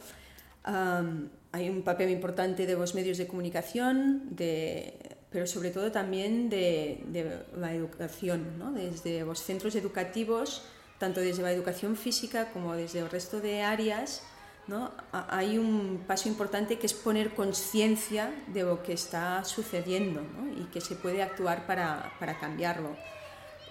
hay 1.53 1.69
un 1.69 1.83
papel 1.83 2.09
importante 2.09 2.65
de 2.65 2.73
los 2.73 2.95
medios 2.95 3.19
de 3.19 3.27
comunicación, 3.27 4.23
de, 4.35 4.95
pero 5.29 5.45
sobre 5.45 5.69
todo 5.69 5.91
también 5.91 6.49
de, 6.49 7.03
de 7.07 7.43
la 7.55 7.73
educación, 7.75 8.57
¿no? 8.57 8.71
desde 8.71 9.23
los 9.23 9.39
centros 9.39 9.75
educativos, 9.75 10.63
tanto 10.97 11.21
desde 11.21 11.43
la 11.43 11.51
educación 11.51 11.95
física 11.95 12.51
como 12.51 12.75
desde 12.75 12.99
el 12.99 13.09
resto 13.09 13.39
de 13.39 13.61
áreas, 13.61 14.23
¿no? 14.65 14.91
hay 15.11 15.59
un 15.59 16.03
paso 16.07 16.27
importante 16.27 16.79
que 16.79 16.87
es 16.87 16.93
poner 16.95 17.35
conciencia 17.35 18.33
de 18.47 18.63
lo 18.63 18.81
que 18.81 18.93
está 18.93 19.43
sucediendo 19.45 20.21
¿no? 20.21 20.51
y 20.59 20.65
que 20.71 20.81
se 20.81 20.95
puede 20.95 21.21
actuar 21.21 21.67
para, 21.67 22.13
para 22.19 22.39
cambiarlo. 22.39 22.95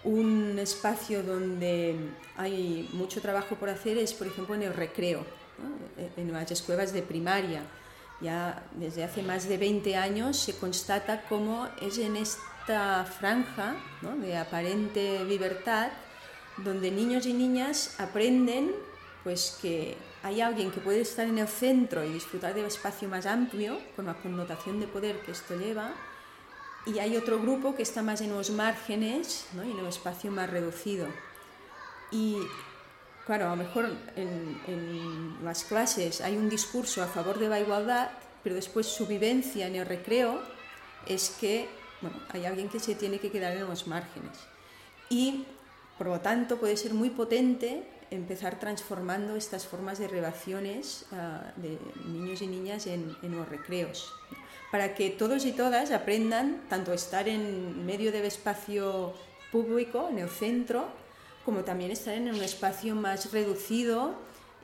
Un 0.05 0.57
espacio 0.61 1.25
donde 1.25 1.97
hay 2.37 2.89
mucho 2.93 3.21
trabajo 3.21 3.57
por 3.57 3.71
hacer 3.71 3.99
es, 3.99 4.15
por 4.15 4.29
ejemplo, 4.29 4.55
en 4.55 4.63
el 4.63 4.75
recreo, 4.75 5.25
en 6.17 6.33
las 6.33 6.51
escuelas 6.51 6.93
de 6.93 7.03
primaria. 7.03 7.63
Ya 8.21 8.63
desde 8.73 9.05
hace 9.05 9.23
más 9.23 9.49
de 9.49 9.59
20 9.59 9.97
años 9.97 10.37
se 10.37 10.57
constata 10.57 11.23
cómo 11.29 11.69
es 11.81 11.99
en 11.99 12.17
esta 12.17 13.05
franja 13.05 13.75
¿no? 14.01 14.17
de 14.17 14.37
aparente 14.37 15.25
libertad 15.25 15.91
donde 16.59 16.91
niños 16.91 17.27
y 17.27 17.33
niñas 17.33 17.97
aprenden 17.99 18.73
pues 19.25 19.59
que 19.61 19.97
hay 20.23 20.41
alguien 20.41 20.71
que 20.71 20.81
puede 20.81 21.01
estar 21.01 21.27
en 21.27 21.39
el 21.39 21.49
centro 21.49 22.05
y 22.05 22.13
disfrutar 22.13 22.55
del 22.55 22.67
espacio 22.67 23.09
más 23.09 23.27
amplio, 23.27 23.79
con 23.97 24.07
la 24.07 24.15
connotación 24.15 24.81
de 24.81 24.87
poder 24.87 25.21
que 25.23 25.33
esto 25.33 25.57
lleva, 25.57 25.93
y 26.87 26.99
hay 26.99 27.17
otro 27.17 27.41
grupo 27.41 27.75
que 27.75 27.83
está 27.83 28.03
más 28.03 28.21
en 28.21 28.33
los 28.33 28.51
márgenes 28.51 29.47
¿no? 29.55 29.65
y 29.65 29.71
en 29.71 29.79
el 29.79 29.87
espacio 29.87 30.31
más 30.31 30.51
reducido. 30.51 31.07
Y 32.11 32.37
claro, 33.27 33.47
a 33.47 33.51
lo 33.51 33.57
mejor 33.57 33.91
en, 34.17 34.61
en, 34.67 35.45
las 35.45 35.65
clases 35.65 36.21
hay 36.21 36.37
un 36.37 36.49
discurso 36.49 37.03
a 37.03 37.07
favor 37.07 37.39
de 37.39 37.49
la 37.49 37.61
igualdad, 37.61 38.11
pero 38.43 38.55
después 38.55 38.87
su 38.87 39.07
vivencia 39.07 39.67
en 39.67 39.77
el 39.77 39.87
recreo 39.87 40.41
es 41.07 41.31
que 41.41 41.69
bueno, 42.01 42.17
hay 42.31 42.45
alguien 42.45 42.69
que 42.69 42.81
se 42.81 42.95
tiene 42.95 43.19
que 43.19 43.31
quedar 43.31 43.57
en 43.57 43.67
los 43.69 43.87
márgenes. 43.87 44.39
Y 45.09 45.45
por 45.99 46.09
lo 46.09 46.21
tanto 46.21 46.59
puede 46.59 46.77
ser 46.77 46.95
muy 46.95 47.11
potente 47.11 47.85
empezar 48.11 48.59
transformando 48.59 49.37
estas 49.37 49.67
formas 49.67 49.99
de 49.99 50.09
relaciones 50.09 51.07
uh, 51.13 51.61
de 51.61 51.79
niños 52.07 52.43
y 52.43 52.47
niñas 52.47 52.87
en, 52.87 53.17
en 53.23 53.37
los 53.37 53.49
recreos 53.49 54.13
para 54.73 54.95
que 54.95 55.11
todos 55.11 55.45
y 55.45 55.53
todas 55.53 55.91
aprendan 55.91 56.63
tanto 56.71 56.95
estar 56.95 57.29
en 57.29 57.85
medio 57.85 58.11
del 58.11 58.25
espacio 58.25 59.13
público, 59.53 60.09
en 60.11 60.19
el 60.19 60.31
centro, 60.31 60.89
como 61.45 61.65
también 61.65 61.91
estar 61.91 62.15
en 62.15 62.29
un 62.29 62.43
espacio 62.43 62.95
más 62.95 63.33
reducido 63.33 64.15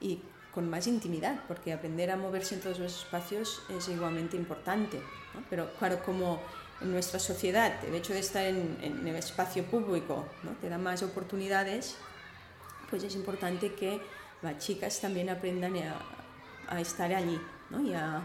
y 0.00 0.20
con 0.52 0.68
más 0.68 0.86
intimidad, 0.86 1.40
porque 1.46 1.72
aprender 1.72 2.10
a 2.10 2.16
moverse 2.16 2.54
en 2.54 2.60
todos 2.60 2.78
los 2.78 3.04
espacios 3.04 3.62
es 3.76 3.88
igualmente 3.88 4.36
importante. 4.36 4.98
¿no? 5.34 5.42
Pero 5.50 5.72
claro, 5.74 6.02
como 6.04 6.40
en 6.80 6.92
nuestra 6.92 7.18
sociedad 7.18 7.84
el 7.84 7.94
hecho 7.94 8.12
de 8.12 8.20
estar 8.20 8.44
en, 8.44 8.78
en 8.82 9.06
el 9.06 9.16
espacio 9.16 9.64
público 9.64 10.26
¿no? 10.42 10.52
te 10.52 10.68
da 10.68 10.78
más 10.78 11.02
oportunidades, 11.02 11.96
pues 12.90 13.02
es 13.02 13.14
importante 13.14 13.74
que 13.74 14.00
las 14.42 14.58
chicas 14.58 15.00
también 15.00 15.28
aprendan 15.28 15.76
a, 15.76 15.96
a 16.68 16.80
estar 16.80 17.12
allí 17.12 17.40
¿no? 17.70 17.82
y 17.82 17.92
a 17.94 18.22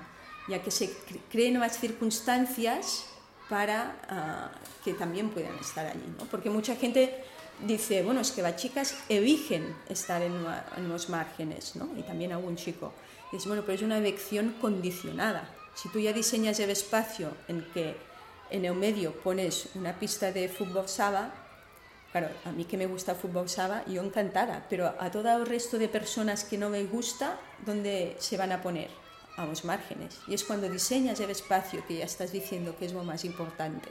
ya 0.48 0.62
que 0.62 0.72
se 0.72 0.94
creen 1.32 1.54
nuevas 1.54 1.80
circunstancias 1.80 3.06
para 3.50 3.96
uh, 4.10 4.84
que 4.84 4.94
también 4.94 5.30
puedan 5.30 5.56
estar 5.60 5.86
allí. 5.86 6.04
Porque 6.30 6.50
mucha 6.50 6.76
gente 6.76 7.24
dice, 7.66 8.04
bueno, 8.04 8.22
es 8.22 8.32
que 8.32 8.42
las 8.42 8.56
chicas 8.56 8.96
eligen 9.10 9.76
estar 9.90 10.22
en, 10.22 10.34
en 10.78 10.90
los 10.90 11.10
márgenes, 11.10 11.76
¿no? 11.76 11.90
y 11.98 12.04
también 12.04 12.32
algún 12.32 12.56
chico. 12.56 12.94
Dice, 13.32 13.48
bueno, 13.48 13.64
pero 13.64 13.74
es 13.74 13.82
una 13.82 13.98
elección 13.98 14.56
condicionada. 14.62 15.50
Si 15.76 15.90
tú 15.90 16.00
ya 16.00 16.14
diseñas 16.14 16.60
el 16.60 16.70
espacio 16.70 17.32
en 17.48 17.66
que 17.74 17.96
en 18.50 18.66
el 18.66 18.76
medio 18.76 19.14
pones 19.14 19.70
una 19.76 19.98
pista 19.98 20.32
de 20.32 20.48
fútbol 20.48 20.88
sala, 20.88 21.34
claro, 22.12 22.30
a 22.46 22.52
mí 22.52 22.66
que 22.66 22.78
me 22.78 22.86
gusta 22.86 23.16
fútbol 23.16 23.50
sala, 23.50 23.84
yo 23.88 24.04
encantada, 24.04 24.68
pero 24.70 24.94
a 25.00 25.10
todo 25.10 25.36
el 25.36 25.46
resto 25.46 25.80
de 25.80 25.88
personas 25.88 26.44
que 26.44 26.58
no 26.58 26.70
me 26.70 26.84
gusta, 26.84 27.40
¿dónde 27.66 28.16
se 28.20 28.38
van 28.38 28.52
a 28.52 28.62
poner? 28.62 29.04
a 29.38 29.46
los 29.46 29.66
márgenes. 29.66 30.20
Y 30.28 30.34
es 30.34 30.44
cuando 30.44 30.70
diseñas 30.70 31.20
el 31.20 31.30
espacio 31.30 31.84
que 31.88 31.98
ya 31.98 32.06
estás 32.06 32.32
diciendo 32.32 32.76
que 32.78 32.86
es 32.86 32.94
lo 32.94 33.04
más 33.04 33.26
importante. 33.26 33.90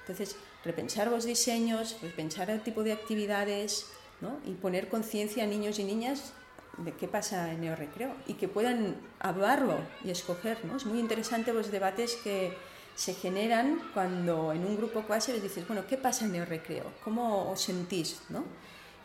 Entonces, 0.00 0.36
repensar 0.66 1.08
los 1.08 1.24
diseños, 1.24 1.96
repensar 2.02 2.50
el 2.50 2.60
tipo 2.60 2.82
de 2.82 2.92
actividades 2.92 3.86
¿no? 4.20 4.38
y 4.44 4.52
poner 4.52 4.88
conciencia 4.88 5.44
a 5.44 5.46
niños 5.46 5.78
y 5.78 5.84
niñas 5.84 6.32
de 6.78 6.92
qué 6.92 7.08
pasa 7.08 7.52
en 7.52 7.64
el 7.64 7.76
recreo 7.76 8.14
y 8.26 8.34
que 8.34 8.48
puedan 8.48 8.96
hablarlo 9.20 9.78
y 10.04 10.10
escoger. 10.10 10.62
¿no? 10.64 10.76
Es 10.76 10.84
muy 10.84 10.98
interesante 10.98 11.52
los 11.52 11.70
debates 11.70 12.16
que 12.16 12.52
se 12.94 13.14
generan 13.14 13.80
cuando 13.94 14.52
en 14.52 14.64
un 14.64 14.76
grupo 14.76 15.02
clase 15.02 15.32
les 15.32 15.42
dices, 15.42 15.66
bueno, 15.66 15.86
¿qué 15.86 15.96
pasa 15.96 16.24
en 16.24 16.34
el 16.34 16.46
recreo? 16.46 16.84
¿Cómo 17.04 17.50
os 17.50 17.60
sentís? 17.60 18.20
¿no? 18.28 18.44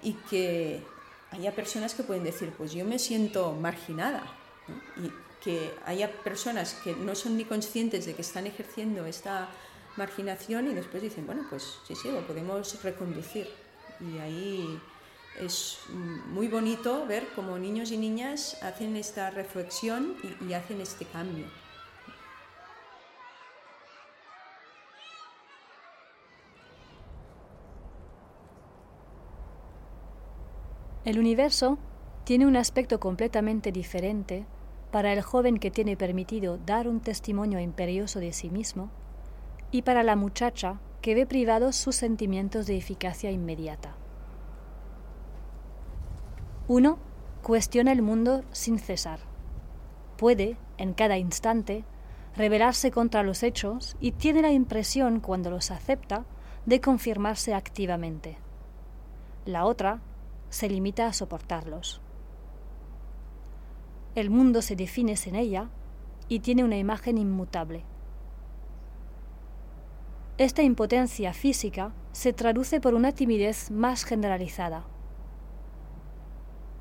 Y 0.02 0.13
que 0.30 0.84
haya 1.32 1.54
personas 1.54 1.93
que 1.93 2.04
pueden 2.04 2.24
decir, 2.24 2.52
pues 2.58 2.74
yo 2.74 2.84
me 2.86 3.00
siento 3.00 3.54
marginada. 3.54 4.24
Y 4.97 5.12
que 5.43 5.74
haya 5.86 6.12
personas 6.24 6.76
que 6.84 6.95
no 6.95 7.15
son 7.15 7.36
ni 7.36 7.45
conscientes 7.45 8.06
de 8.06 8.13
que 8.13 8.21
están 8.21 8.47
ejerciendo 8.47 9.06
esta 9.06 9.50
marginación 9.97 10.69
y 10.69 10.73
después 10.73 11.04
dicen, 11.04 11.25
bueno, 11.25 11.45
pues 11.49 11.80
sí, 11.88 11.95
sí, 11.95 12.12
lo 12.12 12.25
podemos 12.25 12.82
reconducir. 12.84 13.47
Y 13.99 14.17
ahí 14.17 14.80
es 15.39 15.80
muy 16.27 16.47
bonito 16.47 17.06
ver 17.06 17.27
cómo 17.36 17.58
niños 17.58 17.91
y 17.91 17.97
niñas 17.97 18.58
hacen 18.62 18.95
esta 18.95 19.30
reflexión 19.30 20.15
y, 20.41 20.45
y 20.45 20.54
hacen 20.54 20.82
este 20.82 21.06
cambio. 21.06 21.45
El 31.04 31.17
universo 31.17 31.80
tiene 32.25 32.45
un 32.45 32.56
aspecto 32.56 32.99
completamente 32.99 33.71
diferente 33.71 34.45
para 34.91 35.13
el 35.13 35.21
joven 35.21 35.58
que 35.58 35.71
tiene 35.71 35.97
permitido 35.97 36.58
dar 36.58 36.88
un 36.88 36.99
testimonio 36.99 37.60
imperioso 37.60 38.19
de 38.19 38.34
sí 38.34 38.49
mismo, 38.49 38.91
y 39.71 39.81
para 39.81 40.03
la 40.03 40.15
muchacha 40.15 40.79
que 41.01 41.15
ve 41.15 41.25
privados 41.25 41.75
sus 41.75 41.95
sentimientos 41.95 42.67
de 42.67 42.77
eficacia 42.77 43.31
inmediata. 43.31 43.95
Uno 46.67 46.99
cuestiona 47.41 47.91
el 47.91 48.01
mundo 48.01 48.43
sin 48.51 48.77
cesar. 48.77 49.19
Puede, 50.17 50.57
en 50.77 50.93
cada 50.93 51.17
instante, 51.17 51.84
rebelarse 52.36 52.91
contra 52.91 53.23
los 53.23 53.43
hechos 53.43 53.97
y 53.99 54.12
tiene 54.12 54.41
la 54.41 54.51
impresión, 54.51 55.19
cuando 55.19 55.49
los 55.49 55.71
acepta, 55.71 56.25
de 56.65 56.79
confirmarse 56.79 57.53
activamente. 57.53 58.38
La 59.45 59.65
otra 59.65 60.01
se 60.49 60.69
limita 60.69 61.07
a 61.07 61.13
soportarlos. 61.13 62.01
El 64.13 64.29
mundo 64.29 64.62
se 64.62 64.75
define 64.75 65.15
sin 65.15 65.36
ella 65.36 65.69
y 66.27 66.41
tiene 66.41 66.63
una 66.63 66.77
imagen 66.77 67.17
inmutable. 67.17 67.84
Esta 70.41 70.63
impotencia 70.63 71.34
física 71.34 71.93
se 72.13 72.34
traduce 72.34 72.82
por 72.82 72.95
una 72.95 73.12
timidez 73.12 73.69
más 73.69 74.04
generalizada. 74.04 74.86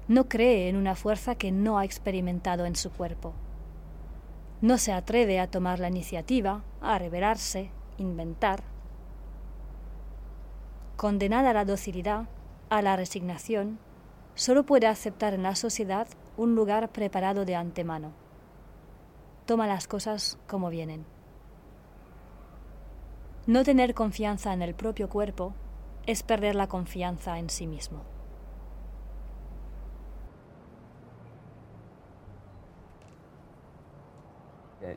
No 0.09 0.31
cree 0.31 0.70
en 0.70 0.79
una 0.79 0.94
fuerza 0.94 1.35
que 1.35 1.53
no 1.53 1.77
ha 1.77 1.85
experimentado 1.85 2.64
en 2.64 2.75
su 2.75 2.90
cuerpo. 2.90 3.35
No 4.62 4.79
se 4.79 4.94
atreve 4.94 5.38
a 5.40 5.51
tomar 5.51 5.79
la 5.79 5.88
iniciativa, 5.88 6.64
a 6.81 6.99
revelarse, 6.99 7.70
inventar. 7.99 8.62
Condenada 10.96 11.51
a 11.51 11.53
la 11.53 11.66
docilidad, 11.66 12.29
a 12.70 12.81
la 12.81 12.96
resignación, 12.96 13.79
solo 14.37 14.64
puede 14.64 14.87
aceptar 14.87 15.35
en 15.35 15.42
la 15.42 15.55
sociedad 15.55 16.09
un 16.38 16.55
lugar 16.55 16.88
preparado 16.92 17.44
de 17.44 17.57
antemano. 17.57 18.12
Toma 19.44 19.66
las 19.66 19.87
cosas 19.87 20.38
como 20.46 20.70
vienen. 20.70 21.05
No 23.46 23.64
tener 23.64 23.94
confianza 23.94 24.53
en 24.53 24.61
el 24.61 24.74
propio 24.74 25.09
cuerpo 25.09 25.55
es 26.07 26.22
perder 26.22 26.55
la 26.55 26.66
confianza 26.66 27.38
en 27.38 27.48
sí 27.48 27.66
mismo. 27.66 28.03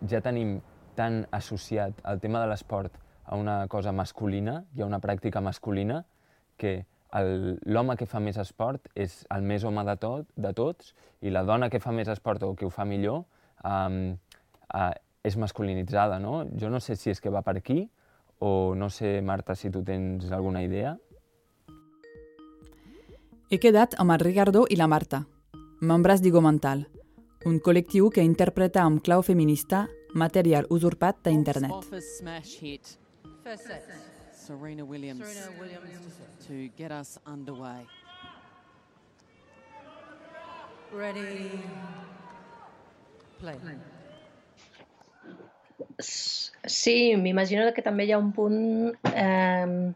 Ja 0.09 0.19
tenim 0.19 0.59
tan 0.95 1.27
associat 1.31 1.95
el 2.03 2.19
tema 2.19 2.41
de 2.41 2.49
l'esport 2.51 2.91
a 3.23 3.37
una 3.39 3.67
cosa 3.67 3.91
masculina 3.91 4.65
i 4.75 4.81
a 4.81 4.85
una 4.85 4.99
pràctica 4.99 5.41
masculina 5.41 6.03
que 6.57 6.85
l'home 7.63 7.95
que 7.95 8.07
fa 8.09 8.19
més 8.19 8.37
esport 8.41 8.91
és 8.95 9.21
el 9.31 9.41
més 9.41 9.63
home 9.63 9.83
de, 9.87 9.95
tot, 9.95 10.27
de 10.35 10.51
tots 10.53 10.93
i 11.21 11.31
la 11.31 11.43
dona 11.47 11.69
que 11.69 11.79
fa 11.79 11.91
més 11.91 12.11
esport 12.11 12.43
o 12.43 12.55
que 12.55 12.65
ho 12.65 12.71
fa 12.73 12.83
millor 12.85 13.23
um, 13.63 14.17
uh, 14.73 14.91
és 15.23 15.37
masculinitzada, 15.37 16.19
no? 16.19 16.43
Jo 16.59 16.69
no 16.69 16.81
sé 16.83 16.97
si 16.99 17.11
és 17.13 17.21
que 17.21 17.31
va 17.31 17.43
per 17.45 17.55
aquí 17.57 17.85
o 18.45 18.75
no 18.75 18.89
sé, 18.89 19.21
Marta, 19.21 19.55
si 19.55 19.69
tu 19.69 19.83
tens 19.83 20.31
alguna 20.31 20.63
idea. 20.63 20.97
He 23.49 23.59
quedat 23.63 23.95
amb 24.03 24.11
el 24.11 24.19
Ricardo 24.19 24.65
i 24.67 24.75
la 24.75 24.87
Marta, 24.91 25.21
membres 25.79 26.19
d'Igo 26.19 26.41
Mental, 26.43 26.83
un 27.47 27.61
col·lectiu 27.63 28.09
que 28.11 28.25
interpreta 28.27 28.83
amb 28.83 28.99
clau 29.05 29.23
feminista 29.23 29.85
material 30.11 30.67
usurpat 30.69 31.23
d'internet. 31.23 31.71
Serena 34.43 34.83
Williams, 34.83 35.23
Serena 35.23 35.61
Williams. 35.61 36.19
to 36.45 36.67
get 36.75 36.91
us 36.91 37.17
underway. 37.25 37.87
Ready. 40.91 41.63
Play. 43.39 43.55
Sí, 45.99 47.15
m'imagino 47.19 47.65
que 47.75 47.83
també 47.85 48.05
hi 48.07 48.13
ha 48.13 48.21
un 48.21 48.31
punt 48.35 48.93
eh, 49.13 49.93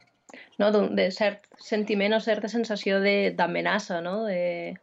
no, 0.59 0.71
de 0.71 1.05
cert 1.15 1.45
sentiment 1.61 2.15
o 2.17 2.19
certa 2.23 2.49
sensació 2.51 2.99
d'amenaça, 3.37 4.01
no? 4.01 4.19
De, 4.25 4.75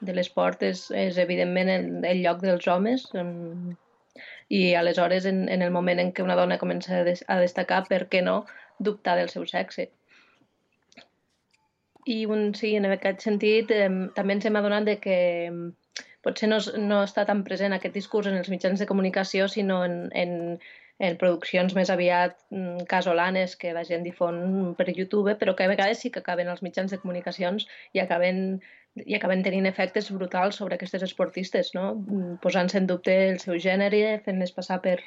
de 0.00 0.16
l'esport 0.16 0.62
és, 0.66 0.88
és 0.96 1.20
evidentment 1.20 1.70
el, 1.74 1.88
el 2.08 2.22
lloc 2.24 2.40
dels 2.42 2.66
homes 2.72 3.06
em, 3.14 3.76
i 4.48 4.74
aleshores 4.74 5.26
en, 5.28 5.44
en 5.48 5.62
el 5.62 5.70
moment 5.70 6.00
en 6.02 6.12
què 6.12 6.24
una 6.24 6.38
dona 6.38 6.58
comença 6.58 7.00
a, 7.00 7.04
des, 7.06 7.22
a 7.28 7.38
destacar, 7.42 7.84
per 7.88 8.06
què 8.12 8.24
no 8.24 8.42
dubtar 8.78 9.16
del 9.20 9.30
seu 9.32 9.46
sexe? 9.46 9.90
I 12.10 12.24
un, 12.26 12.50
sí, 12.56 12.72
en 12.78 12.88
aquest 12.88 13.22
sentit 13.26 13.70
eh, 13.76 13.90
també 14.16 14.38
ens 14.38 14.48
hem 14.48 14.56
adonat 14.58 14.88
de 14.88 14.96
que 15.04 15.18
potser 16.24 16.50
no, 16.50 16.58
no 16.80 17.00
està 17.06 17.24
tan 17.28 17.42
present 17.46 17.74
aquest 17.76 17.96
discurs 17.96 18.28
en 18.30 18.36
els 18.40 18.50
mitjans 18.52 18.80
de 18.80 18.88
comunicació, 18.88 19.48
sinó 19.48 19.80
en, 19.86 19.96
en, 20.16 20.58
en 21.00 21.16
produccions 21.20 21.74
més 21.76 21.92
aviat 21.92 22.36
mm, 22.52 22.84
casolanes 22.90 23.56
que 23.60 23.72
la 23.76 23.86
gent 23.88 24.04
difon 24.04 24.74
per 24.76 24.90
YouTube, 24.90 25.36
però 25.40 25.56
que 25.56 25.64
a 25.64 25.72
vegades 25.72 26.04
sí 26.04 26.12
que 26.12 26.20
acaben 26.20 26.52
als 26.52 26.62
mitjans 26.66 26.92
de 26.92 27.00
comunicacions 27.00 27.66
i 27.96 28.04
acaben, 28.04 28.60
i 29.00 29.16
acaben 29.16 29.44
tenint 29.46 29.68
efectes 29.70 30.12
brutals 30.12 30.60
sobre 30.60 30.76
aquestes 30.76 31.06
esportistes, 31.08 31.72
no? 31.78 31.94
Mm, 31.96 32.38
posant-se 32.44 32.82
en 32.82 32.88
dubte 32.90 33.16
el 33.30 33.40
seu 33.40 33.56
gènere, 33.56 34.20
fent-les 34.26 34.52
passar 34.56 34.80
per 34.84 34.98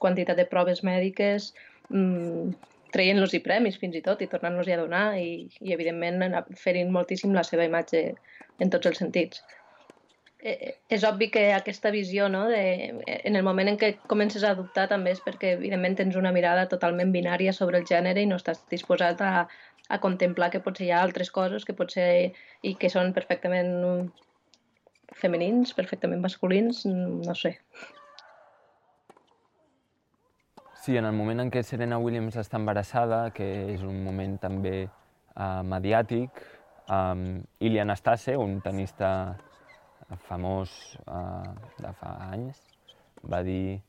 quantitat 0.00 0.40
de 0.40 0.48
proves 0.48 0.80
mèdiques, 0.88 1.52
mm, 1.90 2.52
traient-los 2.92 3.32
i 3.36 3.44
premis 3.44 3.76
fins 3.80 3.96
i 3.96 4.04
tot 4.04 4.20
i 4.24 4.28
tornant-los 4.28 4.68
a 4.68 4.76
donar 4.80 5.06
i, 5.20 5.48
i 5.60 5.72
evidentment 5.76 6.36
ferint 6.60 6.92
moltíssim 6.92 7.32
la 7.36 7.44
seva 7.44 7.64
imatge 7.68 8.10
en 8.60 8.72
tots 8.72 8.88
els 8.90 9.00
sentits 9.00 9.40
és 10.42 11.04
obvi 11.06 11.28
que 11.30 11.42
aquesta 11.54 11.92
visió, 11.94 12.28
no, 12.28 12.46
de, 12.50 12.62
en 13.06 13.36
el 13.38 13.44
moment 13.46 13.68
en 13.70 13.76
què 13.78 13.92
comences 14.10 14.42
a 14.42 14.56
dubtar 14.58 14.88
també 14.90 15.12
és 15.14 15.20
perquè 15.22 15.52
evidentment 15.54 15.94
tens 16.00 16.16
una 16.18 16.32
mirada 16.34 16.66
totalment 16.70 17.12
binària 17.14 17.52
sobre 17.54 17.78
el 17.78 17.86
gènere 17.86 18.24
i 18.24 18.26
no 18.26 18.40
estàs 18.40 18.64
disposat 18.70 19.22
a, 19.22 19.46
a 19.88 19.98
contemplar 20.02 20.50
que 20.50 20.62
potser 20.64 20.88
hi 20.88 20.90
ha 20.90 21.02
altres 21.02 21.30
coses 21.30 21.64
que 21.68 21.76
potser 21.78 22.08
i 22.62 22.74
que 22.74 22.90
són 22.90 23.12
perfectament 23.14 24.10
femenins, 25.14 25.74
perfectament 25.78 26.22
masculins, 26.24 26.82
no 26.86 27.34
sé. 27.38 27.54
Sí, 30.82 30.96
en 30.96 31.06
el 31.06 31.14
moment 31.14 31.44
en 31.44 31.54
què 31.54 31.62
Serena 31.62 32.00
Williams 32.02 32.34
està 32.40 32.58
embarassada, 32.58 33.28
que 33.30 33.46
és 33.76 33.86
un 33.86 34.02
moment 34.02 34.34
també 34.42 34.88
uh, 34.88 35.62
mediàtic, 35.62 36.42
um, 36.90 37.38
Ilian 37.62 37.94
Astase, 37.94 38.34
un 38.34 38.58
tenista 38.64 39.12
famós 40.28 40.72
uh, 41.06 41.54
de 41.78 41.92
fa 41.98 42.12
anys, 42.30 42.60
va 43.28 43.42
dir, 43.46 43.80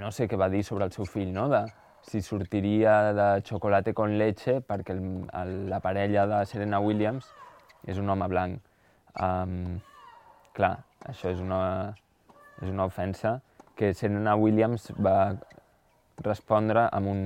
no 0.00 0.10
sé 0.14 0.26
què 0.28 0.38
va 0.38 0.50
dir 0.52 0.62
sobre 0.66 0.86
el 0.88 0.92
seu 0.94 1.06
fill, 1.08 1.32
no? 1.34 1.48
de 1.52 1.64
si 2.02 2.22
sortiria 2.22 3.12
de 3.12 3.28
Chocolate 3.42 3.92
con 3.94 4.16
leche 4.18 4.60
perquè 4.64 4.94
el, 4.96 5.02
el, 5.36 5.52
la 5.68 5.80
parella 5.84 6.26
de 6.26 6.40
Serena 6.48 6.80
Williams 6.80 7.28
és 7.86 8.00
un 8.00 8.08
home 8.08 8.28
blanc. 8.28 8.60
Um, 9.20 9.80
clar, 10.56 10.76
això 11.08 11.32
és 11.32 11.40
una, 11.42 11.60
és 12.60 12.68
una 12.70 12.86
ofensa 12.88 13.40
que 13.76 13.92
Serena 13.94 14.36
Williams 14.36 14.90
va 15.00 15.34
respondre 16.24 16.86
amb 16.92 17.08
un 17.08 17.22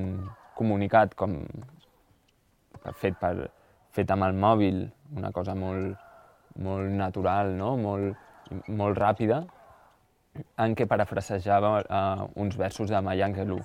comunicat 0.54 1.14
com 1.18 1.38
fet, 3.00 3.16
per, 3.18 3.48
fet 3.94 4.10
amb 4.14 4.26
el 4.28 4.36
mòbil, 4.38 4.84
una 5.16 5.32
cosa 5.34 5.56
molt, 5.58 5.98
molt 6.56 6.90
natural, 6.90 7.52
no? 7.58 7.76
molt, 7.76 8.16
molt 8.68 8.98
ràpida, 8.98 9.44
en 10.58 10.74
què 10.74 10.86
parafrasejava 10.90 11.72
uh, 11.84 12.26
uns 12.40 12.56
versos 12.58 12.90
de 12.90 13.00
Maya 13.02 13.26
Angelou. 13.26 13.62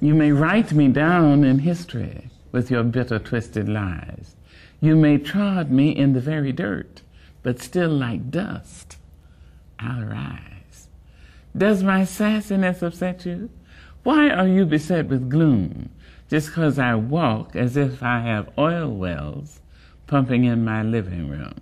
You 0.00 0.14
may 0.14 0.32
write 0.32 0.72
me 0.72 0.88
down 0.88 1.44
in 1.44 1.60
history 1.60 2.28
with 2.52 2.70
your 2.70 2.84
bitter, 2.84 3.18
twisted 3.18 3.68
lies. 3.68 4.36
You 4.80 4.96
may 4.96 5.16
trod 5.16 5.70
me 5.70 5.96
in 5.96 6.12
the 6.12 6.20
very 6.20 6.52
dirt, 6.52 7.00
but 7.42 7.58
still 7.58 7.90
like 7.90 8.30
dust, 8.30 8.98
I'll 9.78 10.04
rise. 10.04 10.88
Does 11.56 11.82
my 11.82 12.02
sassiness 12.02 12.82
upset 12.82 13.24
you? 13.24 13.48
Why 14.02 14.28
are 14.28 14.46
you 14.46 14.66
beset 14.66 15.06
with 15.06 15.30
gloom? 15.30 15.88
Just 16.34 16.52
'cause 16.52 16.80
I 16.80 16.96
walk 16.96 17.54
as 17.54 17.76
if 17.76 18.02
I 18.02 18.18
have 18.18 18.50
oil 18.58 18.92
wells 18.92 19.60
pumping 20.08 20.42
in 20.42 20.64
my 20.64 20.82
living 20.82 21.28
room. 21.28 21.60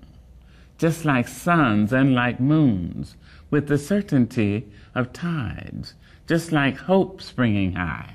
Just 0.79 1.05
like 1.05 1.29
suns 1.29 1.93
and 1.93 2.15
like 2.15 2.41
moons, 2.41 3.15
with 3.51 3.67
the 3.69 3.77
certainty 3.77 4.65
of 4.95 5.13
tides, 5.13 5.93
just 6.27 6.53
like 6.53 6.79
hope 6.79 7.21
springing 7.21 7.75
high, 7.75 8.15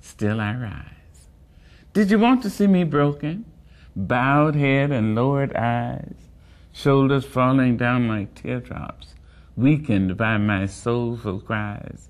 still 0.00 0.40
I 0.40 0.54
rise. 0.54 1.28
Did 1.92 2.10
you 2.10 2.18
want 2.18 2.42
to 2.44 2.48
see 2.48 2.66
me 2.66 2.82
broken? 2.84 3.44
Bowed 3.94 4.54
head 4.54 4.90
and 4.90 5.14
lowered 5.14 5.54
eyes, 5.54 6.30
shoulders 6.72 7.26
falling 7.26 7.76
down 7.76 8.08
like 8.08 8.34
teardrops, 8.34 9.14
weakened 9.56 10.16
by 10.16 10.38
my 10.38 10.64
soulful 10.64 11.38
cries. 11.38 12.08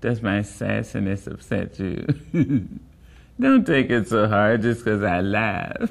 Does 0.00 0.22
my 0.22 0.40
sassiness 0.40 1.26
upset 1.26 1.78
you? 1.78 2.06
Don't 3.40 3.66
take 3.66 3.90
it 3.90 4.08
so 4.08 4.28
hard 4.28 4.62
just 4.62 4.84
'cause 4.84 5.02
I 5.02 5.20
laugh. 5.20 5.90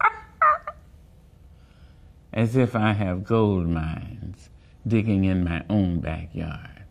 As 2.32 2.56
if 2.56 2.76
I 2.76 2.92
have 2.92 3.24
gold 3.24 3.68
mines 3.68 4.50
digging 4.86 5.24
in 5.24 5.44
my 5.44 5.64
own 5.68 6.00
backyard. 6.00 6.84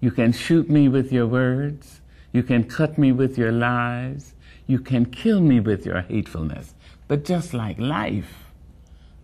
You 0.00 0.10
can 0.10 0.32
shoot 0.32 0.70
me 0.70 0.88
with 0.88 1.12
your 1.12 1.26
words. 1.26 2.00
You 2.32 2.42
can 2.42 2.64
cut 2.64 2.98
me 2.98 3.12
with 3.12 3.36
your 3.36 3.52
lies. 3.52 4.34
You 4.66 4.78
can 4.78 5.06
kill 5.06 5.40
me 5.40 5.60
with 5.60 5.84
your 5.84 6.02
hatefulness. 6.02 6.74
But 7.08 7.24
just 7.24 7.52
like 7.52 7.78
life, 7.78 8.44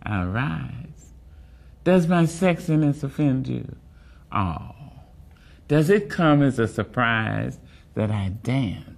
I'll 0.03 0.27
rise. 0.27 1.13
Does 1.83 2.07
my 2.07 2.23
sexiness 2.23 3.03
offend 3.03 3.47
you? 3.47 3.75
Oh. 4.31 4.73
Does 5.67 5.89
it 5.89 6.09
come 6.09 6.41
as 6.41 6.59
a 6.59 6.67
surprise 6.67 7.59
that 7.93 8.11
I 8.11 8.29
dance? 8.43 8.96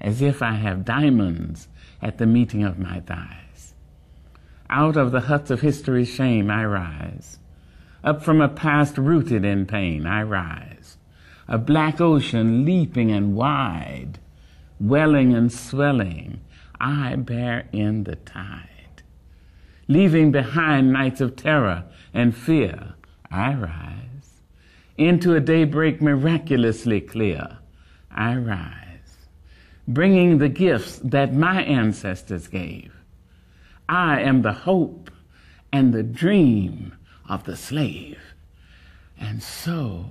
As 0.00 0.22
if 0.22 0.42
I 0.42 0.52
have 0.52 0.84
diamonds 0.84 1.68
at 2.00 2.18
the 2.18 2.26
meeting 2.26 2.64
of 2.64 2.78
my 2.78 3.00
thighs. 3.00 3.74
Out 4.70 4.96
of 4.96 5.12
the 5.12 5.22
huts 5.22 5.50
of 5.50 5.60
history's 5.60 6.08
shame 6.08 6.50
I 6.50 6.64
rise. 6.64 7.38
Up 8.04 8.22
from 8.22 8.40
a 8.40 8.48
past 8.48 8.96
rooted 8.98 9.44
in 9.44 9.66
pain 9.66 10.06
I 10.06 10.22
rise. 10.22 10.98
A 11.48 11.58
black 11.58 12.00
ocean 12.00 12.64
leaping 12.64 13.10
and 13.10 13.34
wide, 13.34 14.18
welling 14.78 15.34
and 15.34 15.50
swelling, 15.50 16.40
I 16.80 17.16
bear 17.16 17.68
in 17.72 18.04
the 18.04 18.16
tide. 18.16 19.02
Leaving 19.88 20.30
behind 20.30 20.92
nights 20.92 21.20
of 21.20 21.34
terror 21.34 21.84
and 22.12 22.36
fear, 22.36 22.94
I 23.30 23.54
rise. 23.54 24.42
Into 24.96 25.34
a 25.34 25.40
daybreak 25.40 26.02
miraculously 26.02 27.00
clear, 27.00 27.58
I 28.10 28.36
rise. 28.36 28.87
Bringing 29.88 30.36
the 30.36 30.50
gifts 30.50 31.00
that 31.02 31.32
my 31.32 31.62
ancestors 31.62 32.46
gave. 32.46 32.92
I 33.88 34.20
am 34.20 34.42
the 34.42 34.52
hope 34.52 35.10
and 35.72 35.94
the 35.94 36.02
dream 36.02 36.92
of 37.26 37.44
the 37.44 37.56
slave. 37.56 38.18
And 39.18 39.42
so, 39.42 40.04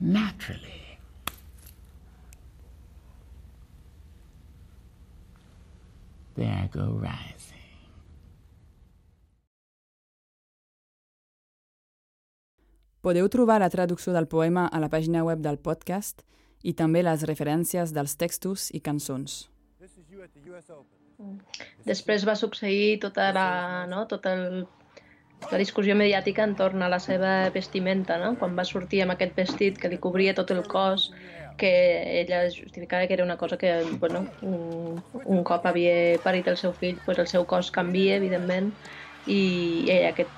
naturally, 0.00 0.98
there 6.34 6.62
I 6.64 6.66
go 6.66 6.98
rising. 7.00 7.54
Podeu 13.06 13.28
trobar 13.30 13.60
la 13.62 13.70
traducció 13.70 14.10
del 14.12 14.26
poema 14.26 14.66
a 14.66 14.80
la 14.82 14.88
pàgina 14.90 15.22
web 15.22 15.38
del 15.38 15.60
podcast 15.62 16.24
i 16.62 16.72
també 16.74 17.02
les 17.02 17.26
referències 17.28 17.92
dels 17.92 18.16
textos 18.16 18.70
i 18.74 18.80
cançons. 18.80 19.46
Després 21.86 22.26
va 22.28 22.34
succeir 22.36 22.98
tota 23.00 23.30
la, 23.32 23.48
no, 23.88 24.04
tot 24.10 24.26
el, 24.28 24.66
la 25.50 25.60
discussió 25.60 25.94
mediàtica 25.96 26.44
entorn 26.44 26.82
a 26.82 26.90
la 26.92 26.98
seva 27.00 27.48
vestimenta, 27.54 28.18
no? 28.22 28.34
quan 28.40 28.56
va 28.58 28.64
sortir 28.64 29.02
amb 29.04 29.14
aquest 29.14 29.36
vestit 29.36 29.80
que 29.80 29.90
li 29.92 29.98
cobria 30.02 30.34
tot 30.34 30.50
el 30.54 30.62
cos, 30.68 31.10
que 31.56 31.72
ella 32.20 32.42
justificava 32.52 33.06
que 33.06 33.14
era 33.14 33.24
una 33.24 33.36
cosa 33.36 33.56
que, 33.56 33.82
bueno, 34.00 34.26
un, 34.42 35.02
un 35.24 35.44
cop 35.44 35.64
havia 35.66 36.18
parit 36.24 36.48
el 36.52 36.58
seu 36.60 36.72
fill, 36.76 36.98
pues 37.04 37.18
el 37.18 37.28
seu 37.30 37.46
cos 37.48 37.70
canvia, 37.72 38.18
evidentment, 38.20 38.72
i, 39.26 39.40
i 39.88 40.00
aquest, 40.10 40.34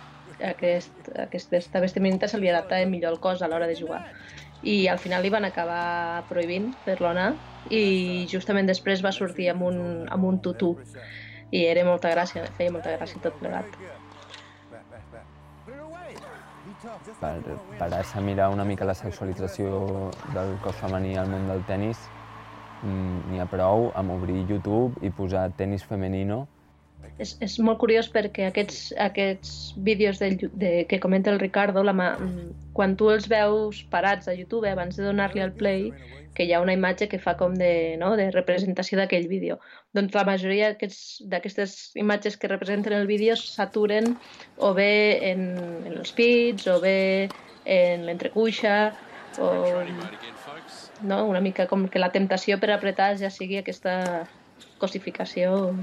aquest, 0.53 1.11
aquesta 1.27 1.83
vestimenta 1.83 2.29
se 2.31 2.39
li 2.39 2.51
adaptava 2.53 2.87
millor 2.87 3.17
al 3.17 3.23
cos 3.25 3.43
a 3.43 3.51
l'hora 3.51 3.67
de 3.67 3.79
jugar. 3.79 4.05
I 4.63 4.89
al 4.91 4.99
final 4.99 5.23
li 5.23 5.31
van 5.31 5.47
acabar 5.47 6.25
prohibint 6.29 6.73
fer-lo 6.85 7.11
anar 7.13 7.31
i 7.71 8.27
justament 8.31 8.67
després 8.67 9.05
va 9.05 9.15
sortir 9.15 9.51
amb 9.53 9.63
un, 9.69 9.79
amb 10.11 10.25
un 10.25 10.41
tutú 10.43 10.75
i 11.51 11.65
era 11.65 11.85
molta 11.87 12.11
gràcia, 12.13 12.45
feia 12.59 12.75
molta 12.75 12.97
gràcia 12.97 13.23
tot 13.23 13.39
plegat. 13.39 13.79
per 17.21 17.59
parar-se 17.79 18.19
a 18.19 18.23
mirar 18.23 18.51
una 18.51 18.65
mica 18.65 18.87
la 18.87 18.95
sexualització 18.95 20.11
del 20.35 20.55
cos 20.63 20.77
femení 20.79 21.17
al 21.19 21.31
món 21.31 21.49
del 21.51 21.65
tennis, 21.67 21.99
mm, 22.83 23.31
n'hi 23.31 23.41
ha 23.41 23.47
prou 23.51 23.91
amb 23.95 24.15
obrir 24.15 24.45
YouTube 24.49 25.03
i 25.03 25.11
posar 25.11 25.51
tenis 25.57 25.85
femenino. 25.85 26.47
És, 27.19 27.35
és 27.43 27.57
molt 27.59 27.81
curiós 27.83 28.07
perquè 28.15 28.47
aquests, 28.47 28.93
aquests 29.03 29.55
vídeos 29.83 30.21
de, 30.23 30.31
de, 30.55 30.71
que 30.91 31.01
comenta 31.03 31.33
el 31.33 31.41
Ricardo, 31.43 31.83
la, 31.83 32.13
quan 32.77 32.95
tu 32.97 33.11
els 33.11 33.27
veus 33.31 33.83
parats 33.91 34.31
a 34.31 34.37
YouTube 34.39 34.71
abans 34.71 34.95
de 34.97 35.03
donar-li 35.03 35.43
al 35.43 35.51
play, 35.59 35.91
que 36.39 36.47
hi 36.47 36.53
ha 36.55 36.61
una 36.63 36.77
imatge 36.77 37.09
que 37.11 37.19
fa 37.19 37.35
com 37.41 37.57
de, 37.59 37.97
no, 37.99 38.13
de 38.21 38.29
representació 38.31 39.01
d'aquell 39.01 39.27
vídeo. 39.27 39.59
Doncs 39.99 40.15
la 40.15 40.23
majoria 40.29 40.71
d'aquestes 40.79 41.75
imatges 41.99 42.39
que 42.39 42.51
representen 42.53 42.95
el 42.95 43.11
vídeo 43.11 43.35
s'aturen 43.35 44.15
o 44.63 44.71
bé 44.79 45.19
en, 45.33 45.43
en 45.83 45.99
els 45.99 46.15
pits, 46.15 46.69
o 46.71 46.79
bé 46.85 47.27
en 47.67 48.07
l'entrecuixa, 48.07 48.95
o 49.43 49.51
no, 51.03 51.25
una 51.27 51.43
mica 51.43 51.67
com 51.67 51.87
que 51.91 51.99
la 51.99 52.13
temptació 52.15 52.59
per 52.63 52.71
apretar 52.75 53.17
ja 53.19 53.31
sigui 53.35 53.59
aquesta 53.59 53.99
cosificació 54.79 55.75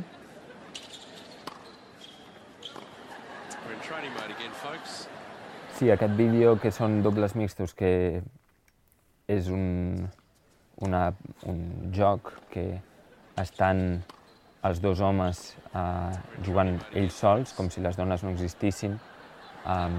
Sí, 5.75 5.89
aquest 5.91 6.13
vídeo 6.15 6.53
que 6.55 6.69
són 6.71 7.01
dobles 7.03 7.33
mixtos, 7.35 7.73
que 7.75 8.21
és 9.27 9.47
un, 9.51 10.05
una, 10.87 11.01
un 11.51 11.57
joc 11.91 12.29
que 12.53 12.63
estan 13.41 13.81
els 14.69 14.79
dos 14.79 15.01
homes 15.03 15.41
eh, 15.75 16.13
jugant 16.47 16.71
ells 16.93 17.17
sols, 17.19 17.51
com 17.57 17.67
si 17.67 17.83
les 17.83 17.99
dones 17.99 18.23
no 18.23 18.31
existissin, 18.31 18.95
um, 19.65 19.97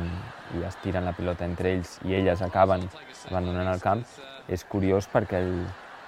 i 0.56 0.64
es 0.64 0.78
tiren 0.80 1.04
la 1.04 1.12
pilota 1.18 1.44
entre 1.44 1.74
ells 1.76 1.98
i 2.08 2.16
elles 2.22 2.40
acaben 2.46 2.88
abandonant 3.28 3.68
el 3.74 3.84
camp, 3.84 4.06
és 4.48 4.64
curiós 4.64 5.10
perquè 5.12 5.42
el, 5.44 5.52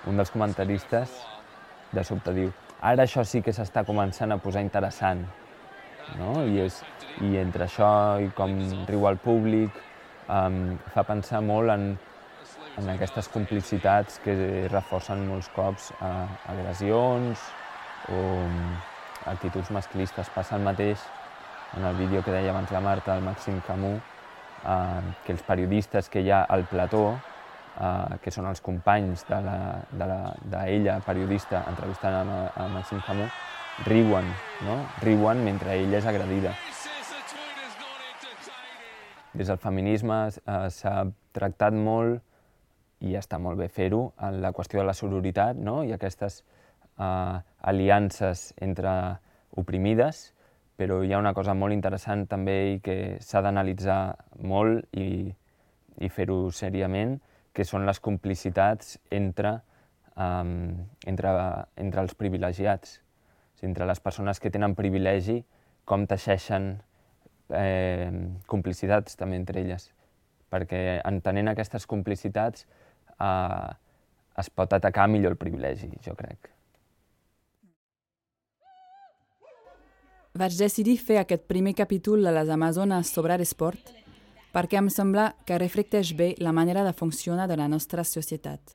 un 0.08 0.16
dels 0.16 0.32
comentaristes 0.32 1.12
de 1.92 2.08
sobte 2.08 2.32
diu 2.40 2.54
ara 2.80 3.04
això 3.04 3.20
sí 3.20 3.44
que 3.44 3.52
s'està 3.52 3.84
començant 3.84 4.32
a 4.32 4.40
posar 4.40 4.64
interessant, 4.64 5.26
no? 6.16 6.40
I, 6.46 6.64
és, 6.64 6.80
i 7.26 7.36
entre 7.40 7.68
això 7.68 7.90
i 8.24 8.30
com 8.36 8.56
riu 8.88 9.08
el 9.10 9.18
públic, 9.20 9.74
um, 10.28 10.76
fa 10.94 11.04
pensar 11.08 11.42
molt 11.44 11.74
en 11.74 11.90
en 12.78 12.88
aquestes 12.92 13.28
complicitats 13.32 14.20
que 14.22 14.34
reforcen 14.70 15.24
molts 15.28 15.48
cops 15.54 15.90
eh, 15.98 16.52
agressions 16.52 17.40
o 18.14 18.18
mm, 18.18 18.76
actituds 19.32 19.72
masclistes. 19.74 20.30
Passa 20.34 20.56
el 20.56 20.66
mateix 20.66 21.02
en 21.76 21.84
el 21.84 21.98
vídeo 21.98 22.22
que 22.24 22.32
deia 22.34 22.52
abans 22.54 22.70
la 22.72 22.82
Marta, 22.84 23.16
el 23.16 23.24
Màxim 23.26 23.58
Camus, 23.66 23.98
eh, 24.62 25.16
que 25.24 25.34
els 25.34 25.42
periodistes 25.48 26.08
que 26.08 26.22
hi 26.22 26.30
ha 26.30 26.44
al 26.44 26.64
plató, 26.70 27.04
eh, 27.80 28.18
que 28.22 28.32
són 28.34 28.46
els 28.50 28.62
companys 28.64 29.26
d'ella, 29.28 29.58
de 29.90 30.10
la, 30.12 30.20
de 30.54 30.64
ella, 30.76 30.98
periodista, 31.06 31.64
entrevistant 31.68 32.20
a, 32.22 32.40
a 32.54 32.68
Màxim 32.78 33.02
Camus, 33.06 33.34
riuen, 33.86 34.26
no? 34.66 34.80
riuen 35.02 35.44
mentre 35.44 35.76
ella 35.78 36.00
és 36.00 36.06
agredida. 36.06 36.54
Des 39.38 39.46
del 39.46 39.60
feminisme 39.62 40.16
eh, 40.28 40.66
s'ha 40.74 41.04
tractat 41.36 41.76
molt 41.76 42.24
i 43.06 43.14
està 43.14 43.38
molt 43.38 43.60
bé 43.60 43.68
fer-ho, 43.70 44.08
en 44.26 44.40
la 44.42 44.50
qüestió 44.56 44.80
de 44.80 44.88
la 44.88 44.96
sororitat 44.96 45.58
no? 45.62 45.84
i 45.86 45.92
aquestes 45.94 46.40
uh, 46.98 47.38
aliances 47.70 48.48
entre 48.58 48.90
oprimides, 49.54 50.32
però 50.78 51.00
hi 51.02 51.12
ha 51.12 51.20
una 51.22 51.34
cosa 51.34 51.54
molt 51.54 51.74
interessant 51.74 52.26
també 52.30 52.56
i 52.72 52.80
que 52.82 52.96
s'ha 53.22 53.42
d'analitzar 53.42 54.00
molt 54.42 54.98
i, 54.98 55.30
i 56.02 56.10
fer-ho 56.10 56.48
seriament, 56.50 57.20
que 57.54 57.66
són 57.66 57.86
les 57.86 57.98
complicitats 58.02 58.96
entre, 59.14 59.60
um, 60.14 60.74
entre, 61.06 61.34
entre 61.78 62.02
els 62.02 62.18
privilegiats, 62.18 62.98
entre 63.66 63.86
les 63.86 64.00
persones 64.00 64.40
que 64.40 64.50
tenen 64.50 64.76
privilegi, 64.78 65.40
com 65.88 66.06
teixeixen 66.06 66.74
eh, 67.50 68.10
complicitats 68.46 69.16
també 69.18 69.38
entre 69.40 69.62
elles. 69.62 69.88
Perquè 70.52 71.00
entenent 71.08 71.52
aquestes 71.52 71.86
complicitats 71.88 72.66
eh, 73.18 73.70
es 74.38 74.50
pot 74.50 74.72
atacar 74.72 75.08
millor 75.10 75.34
el 75.34 75.40
privilegi, 75.40 75.90
jo 76.04 76.14
crec. 76.18 76.52
Vaig 80.38 80.54
decidir 80.54 80.98
fer 81.02 81.18
aquest 81.22 81.48
primer 81.50 81.74
capítol 81.74 82.22
de 82.22 82.30
les 82.30 82.50
Amazones 82.52 83.10
sobre 83.10 83.38
l'esport 83.40 83.96
perquè 84.52 84.78
em 84.80 84.88
sembla 84.90 85.32
que 85.46 85.58
reflecteix 85.60 86.14
bé 86.16 86.34
la 86.38 86.52
manera 86.52 86.84
de 86.84 86.92
funcionar 86.92 87.48
de 87.48 87.56
la 87.56 87.68
nostra 87.68 88.04
societat. 88.04 88.74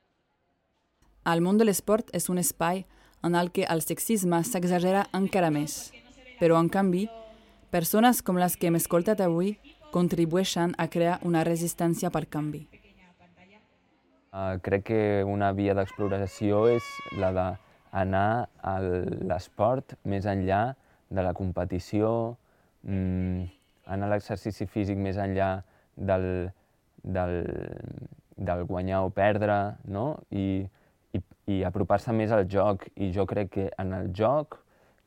El 1.26 1.42
món 1.42 1.58
de 1.58 1.66
l'esport 1.66 2.12
és 2.14 2.30
un 2.30 2.38
espai 2.38 2.84
en 3.24 3.36
el 3.36 3.52
que 3.52 3.66
el 3.72 3.82
sexisme 3.82 4.42
s'exagera 4.44 5.08
encara 5.16 5.50
més, 5.54 5.94
però 6.40 6.60
en 6.60 6.70
canvi, 6.70 7.08
persones 7.72 8.22
com 8.22 8.38
les 8.38 8.58
que 8.60 8.68
hem 8.68 8.78
escoltat 8.78 9.24
avui 9.24 9.56
contribueixen 9.94 10.76
a 10.78 10.90
crear 10.92 11.20
una 11.24 11.44
resistència 11.48 12.12
per 12.12 12.26
canvi. 12.28 12.66
Uh, 14.34 14.58
crec 14.66 14.88
que 14.90 15.02
una 15.30 15.52
via 15.54 15.76
d'exploració 15.78 16.66
és 16.74 16.86
la 17.22 17.30
d'anar 17.36 18.48
a 18.66 18.78
l'esport 18.82 19.94
més 20.10 20.26
enllà 20.26 20.74
de 21.14 21.22
la 21.22 21.36
competició, 21.38 22.36
mm, 22.82 23.46
anar 23.94 24.10
a 24.10 24.14
l'exercici 24.16 24.66
físic 24.66 24.98
més 24.98 25.20
enllà 25.22 25.52
del, 25.96 26.50
del, 27.04 27.36
del 28.38 28.64
guanyar 28.66 29.04
o 29.06 29.12
perdre, 29.14 29.76
no? 29.86 30.08
I, 30.32 30.66
i, 31.48 31.64
apropar-se 31.64 32.14
més 32.16 32.32
al 32.32 32.46
joc. 32.50 32.88
I 32.96 33.12
jo 33.16 33.26
crec 33.30 33.52
que 33.58 33.68
en 33.80 33.94
el 33.94 34.12
joc, 34.16 34.60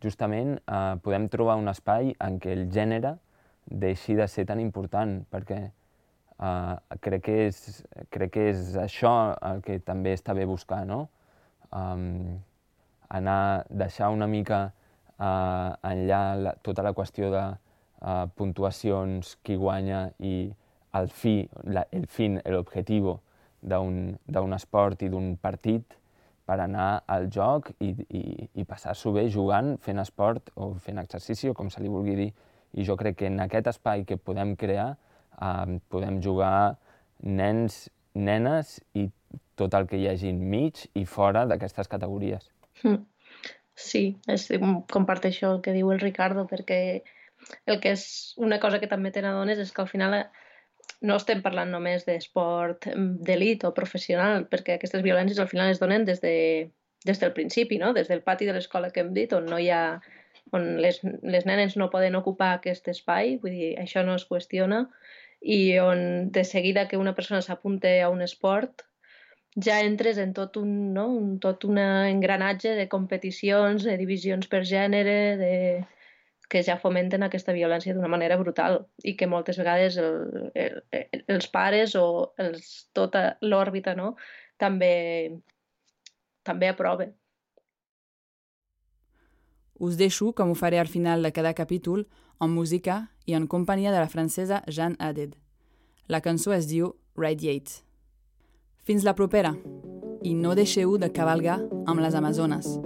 justament, 0.03 0.57
eh, 0.59 0.95
podem 1.03 1.29
trobar 1.33 1.57
un 1.61 1.69
espai 1.73 2.15
en 2.21 2.41
què 2.41 2.53
el 2.53 2.69
gènere 2.73 3.17
deixi 3.67 4.15
de 4.15 4.29
ser 4.29 4.47
tan 4.47 4.61
important, 4.61 5.19
perquè 5.33 5.65
Uh, 6.37 6.77
crec, 7.01 7.23
que 7.25 7.35
és, 7.47 7.59
crec 8.13 8.35
que 8.35 8.43
és 8.51 8.75
això 8.77 9.11
el 9.49 9.63
que 9.65 9.79
també 9.81 10.13
està 10.13 10.35
bé 10.37 10.45
buscar, 10.45 10.83
no? 10.85 11.07
Um, 11.73 12.37
anar, 13.09 13.65
deixar 13.73 14.11
una 14.13 14.29
mica 14.29 14.59
uh, 14.69 15.73
enllà 15.81 16.21
la, 16.37 16.53
tota 16.61 16.85
la 16.85 16.93
qüestió 16.93 17.31
de 17.33 17.45
uh, 17.57 18.27
puntuacions, 18.37 19.33
qui 19.41 19.57
guanya 19.57 20.11
i 20.21 20.51
el 21.01 21.09
fi, 21.09 21.39
la, 21.65 21.87
el 21.97 22.05
fin, 22.05 22.37
l'objectiu 22.45 23.15
d'un 23.65 24.59
esport 24.59 25.07
i 25.07 25.09
d'un 25.09 25.33
partit 25.41 25.97
per 26.47 26.61
anar 26.63 27.03
al 27.11 27.27
joc 27.33 27.73
i, 27.81 27.91
i, 28.09 28.23
i 28.55 28.65
passar-s'ho 28.65 29.13
bé 29.17 29.27
jugant, 29.33 29.75
fent 29.83 29.99
esport 30.03 30.53
o 30.55 30.75
fent 30.83 31.03
exercici 31.03 31.51
o 31.51 31.55
com 31.59 31.71
se 31.71 31.83
li 31.83 31.91
vulgui 31.91 32.15
dir. 32.19 32.31
I 32.77 32.85
jo 32.85 32.97
crec 32.97 33.19
que 33.23 33.27
en 33.31 33.41
aquest 33.43 33.71
espai 33.73 34.05
que 34.07 34.19
podem 34.21 34.55
crear 34.59 34.95
Uh, 35.37 35.77
podem 35.93 36.17
jugar 36.25 36.79
nens, 37.21 37.91
nenes 38.17 38.79
i 38.97 39.11
tot 39.61 39.75
el 39.77 39.85
que 39.91 39.99
hi 40.01 40.07
hagi 40.09 40.31
enmig 40.33 40.87
i 40.97 41.03
fora 41.05 41.43
d'aquestes 41.49 41.91
categories. 41.93 42.49
Hm. 42.81 43.03
Sí, 43.77 44.03
és, 44.33 44.47
comparteixo 44.93 45.51
el 45.51 45.61
que 45.65 45.75
diu 45.77 45.91
el 45.93 46.01
Ricardo, 46.01 46.47
perquè 46.49 46.81
el 47.69 47.83
que 47.83 47.93
és 47.93 48.07
una 48.41 48.57
cosa 48.63 48.81
que 48.81 48.89
també 48.89 49.13
tenen 49.13 49.37
dones 49.37 49.61
és 49.61 49.75
que 49.77 49.85
al 49.85 49.91
final 49.91 50.17
no 51.07 51.17
estem 51.21 51.43
parlant 51.45 51.71
només 51.73 52.07
d'esport 52.07 52.89
d'elit 53.29 53.65
o 53.69 53.73
professional, 53.77 54.47
perquè 54.51 54.77
aquestes 54.77 55.05
violències 55.05 55.41
al 55.43 55.51
final 55.51 55.71
es 55.71 55.81
donen 55.83 56.07
des, 56.09 56.23
de, 56.25 56.71
des 57.05 57.21
del 57.23 57.35
principi, 57.37 57.79
no? 57.83 57.93
des 57.97 58.09
del 58.09 58.23
pati 58.27 58.49
de 58.49 58.57
l'escola 58.57 58.91
que 58.91 59.05
hem 59.05 59.13
dit, 59.17 59.33
on 59.37 59.47
no 59.51 59.61
hi 59.61 59.71
ha 59.71 60.01
on 60.55 60.77
les, 60.79 61.01
les 61.27 61.47
nenes 61.47 61.75
no 61.77 61.91
poden 61.91 62.15
ocupar 62.15 62.53
aquest 62.55 62.89
espai, 62.93 63.37
vull 63.43 63.55
dir, 63.55 63.73
això 63.83 64.05
no 64.07 64.15
es 64.15 64.27
qüestiona, 64.29 64.85
i 65.43 65.79
on 65.83 66.31
de 66.33 66.45
seguida 66.45 66.87
que 66.89 67.01
una 67.01 67.15
persona 67.15 67.43
s'apunte 67.43 67.99
a 68.01 68.11
un 68.11 68.23
esport 68.23 68.87
ja 69.63 69.81
entres 69.81 70.19
en 70.19 70.33
tot 70.37 70.57
un, 70.61 70.93
no? 70.95 71.07
un 71.09 71.37
tot 71.41 71.65
un 71.65 71.79
engranatge 71.81 72.75
de 72.77 72.89
competicions, 72.93 73.85
de 73.85 73.97
divisions 73.97 74.49
per 74.53 74.63
gènere, 74.69 75.19
de 75.41 75.53
que 76.49 76.63
ja 76.63 76.79
fomenten 76.79 77.27
aquesta 77.27 77.55
violència 77.57 77.95
d'una 77.95 78.11
manera 78.11 78.39
brutal 78.39 78.85
i 79.03 79.17
que 79.19 79.27
moltes 79.27 79.59
vegades 79.59 79.97
el, 79.99 80.51
el, 80.55 80.81
el, 80.95 81.25
els 81.35 81.49
pares 81.51 81.97
o 81.99 82.33
els, 82.39 82.89
tota 82.95 83.37
l'òrbita 83.43 83.97
no? 83.99 84.15
també, 84.59 85.37
també 86.47 86.71
aprova. 86.71 87.09
Us 89.77 89.99
deixo, 90.01 90.31
com 90.33 90.53
ho 90.53 90.57
faré 90.57 90.79
al 90.81 90.89
final 90.89 91.23
de 91.23 91.33
cada 91.37 91.53
capítol, 91.53 92.07
en 92.41 92.53
música 92.53 93.11
i 93.27 93.35
en 93.37 93.47
companyia 93.47 93.93
de 93.93 94.01
la 94.01 94.09
francesa 94.09 94.63
Jeanne 94.67 94.97
Haddad. 94.99 95.37
La 96.09 96.23
cançó 96.23 96.55
es 96.57 96.69
diu 96.71 96.95
Radiate. 97.17 97.83
Fins 98.87 99.05
la 99.05 99.17
propera 99.19 99.57
i 100.23 100.35
no 100.35 100.55
deixeu 100.55 100.97
de 100.99 101.11
cavalgar 101.13 101.59
amb 101.87 102.01
les 102.01 102.15
Amazones. 102.15 102.77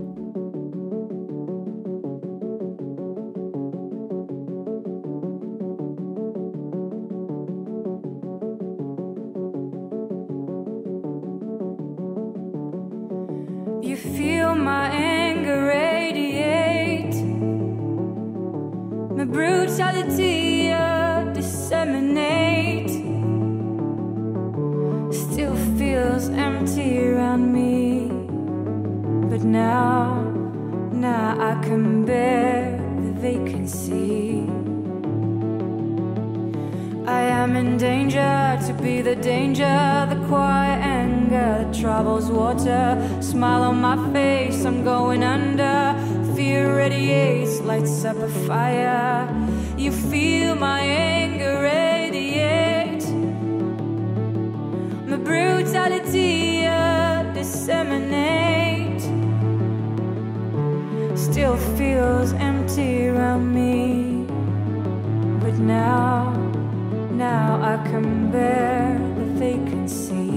see. 69.90 70.29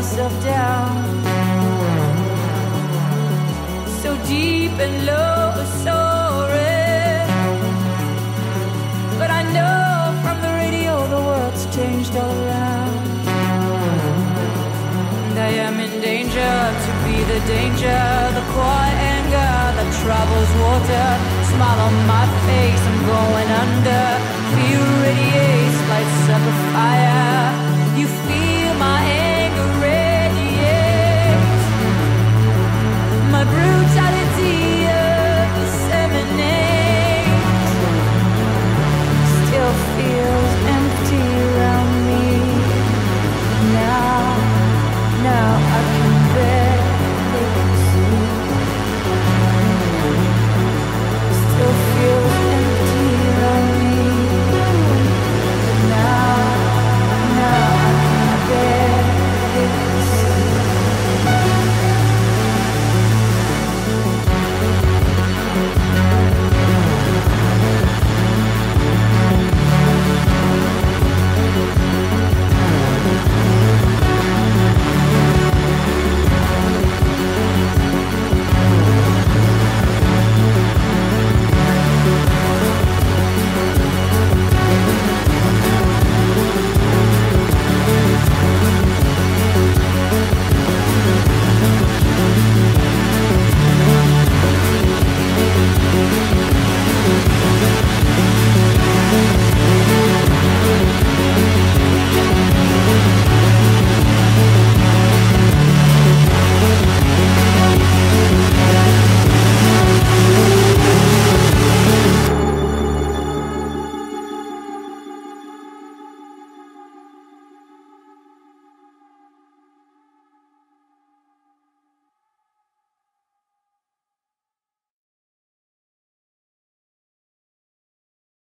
myself 0.00 0.32
down. 0.42 0.96
So 4.00 4.16
deep 4.26 4.72
and 4.86 4.96
low 5.04 5.52
soaring 5.84 7.28
but 9.20 9.30
i 9.40 9.42
know 9.56 9.84
from 10.22 10.36
the 10.44 10.52
radio 10.62 10.92
the 11.14 11.20
world's 11.28 11.64
changed 11.76 12.14
all 12.16 12.36
around. 12.44 12.96
And 15.28 15.38
i 15.48 15.50
am 15.66 15.76
in 15.86 15.92
danger 16.00 16.54
to 16.84 16.90
be 17.04 17.16
the 17.32 17.40
danger 17.56 18.02
the 18.38 18.44
quiet 18.56 18.96
anger 19.14 19.52
that 19.76 19.90
troubles 20.00 20.50
water. 20.64 21.08
Smile 21.52 21.80
on 21.88 21.96
my 22.14 22.26
face 22.48 22.82
i'm 22.90 23.00
going 23.14 23.50
under. 23.64 24.06
Fear 24.54 24.82
radiates 25.04 25.80
lights 25.92 26.26
up 26.34 26.44
a 26.52 26.54
fire 26.72 27.69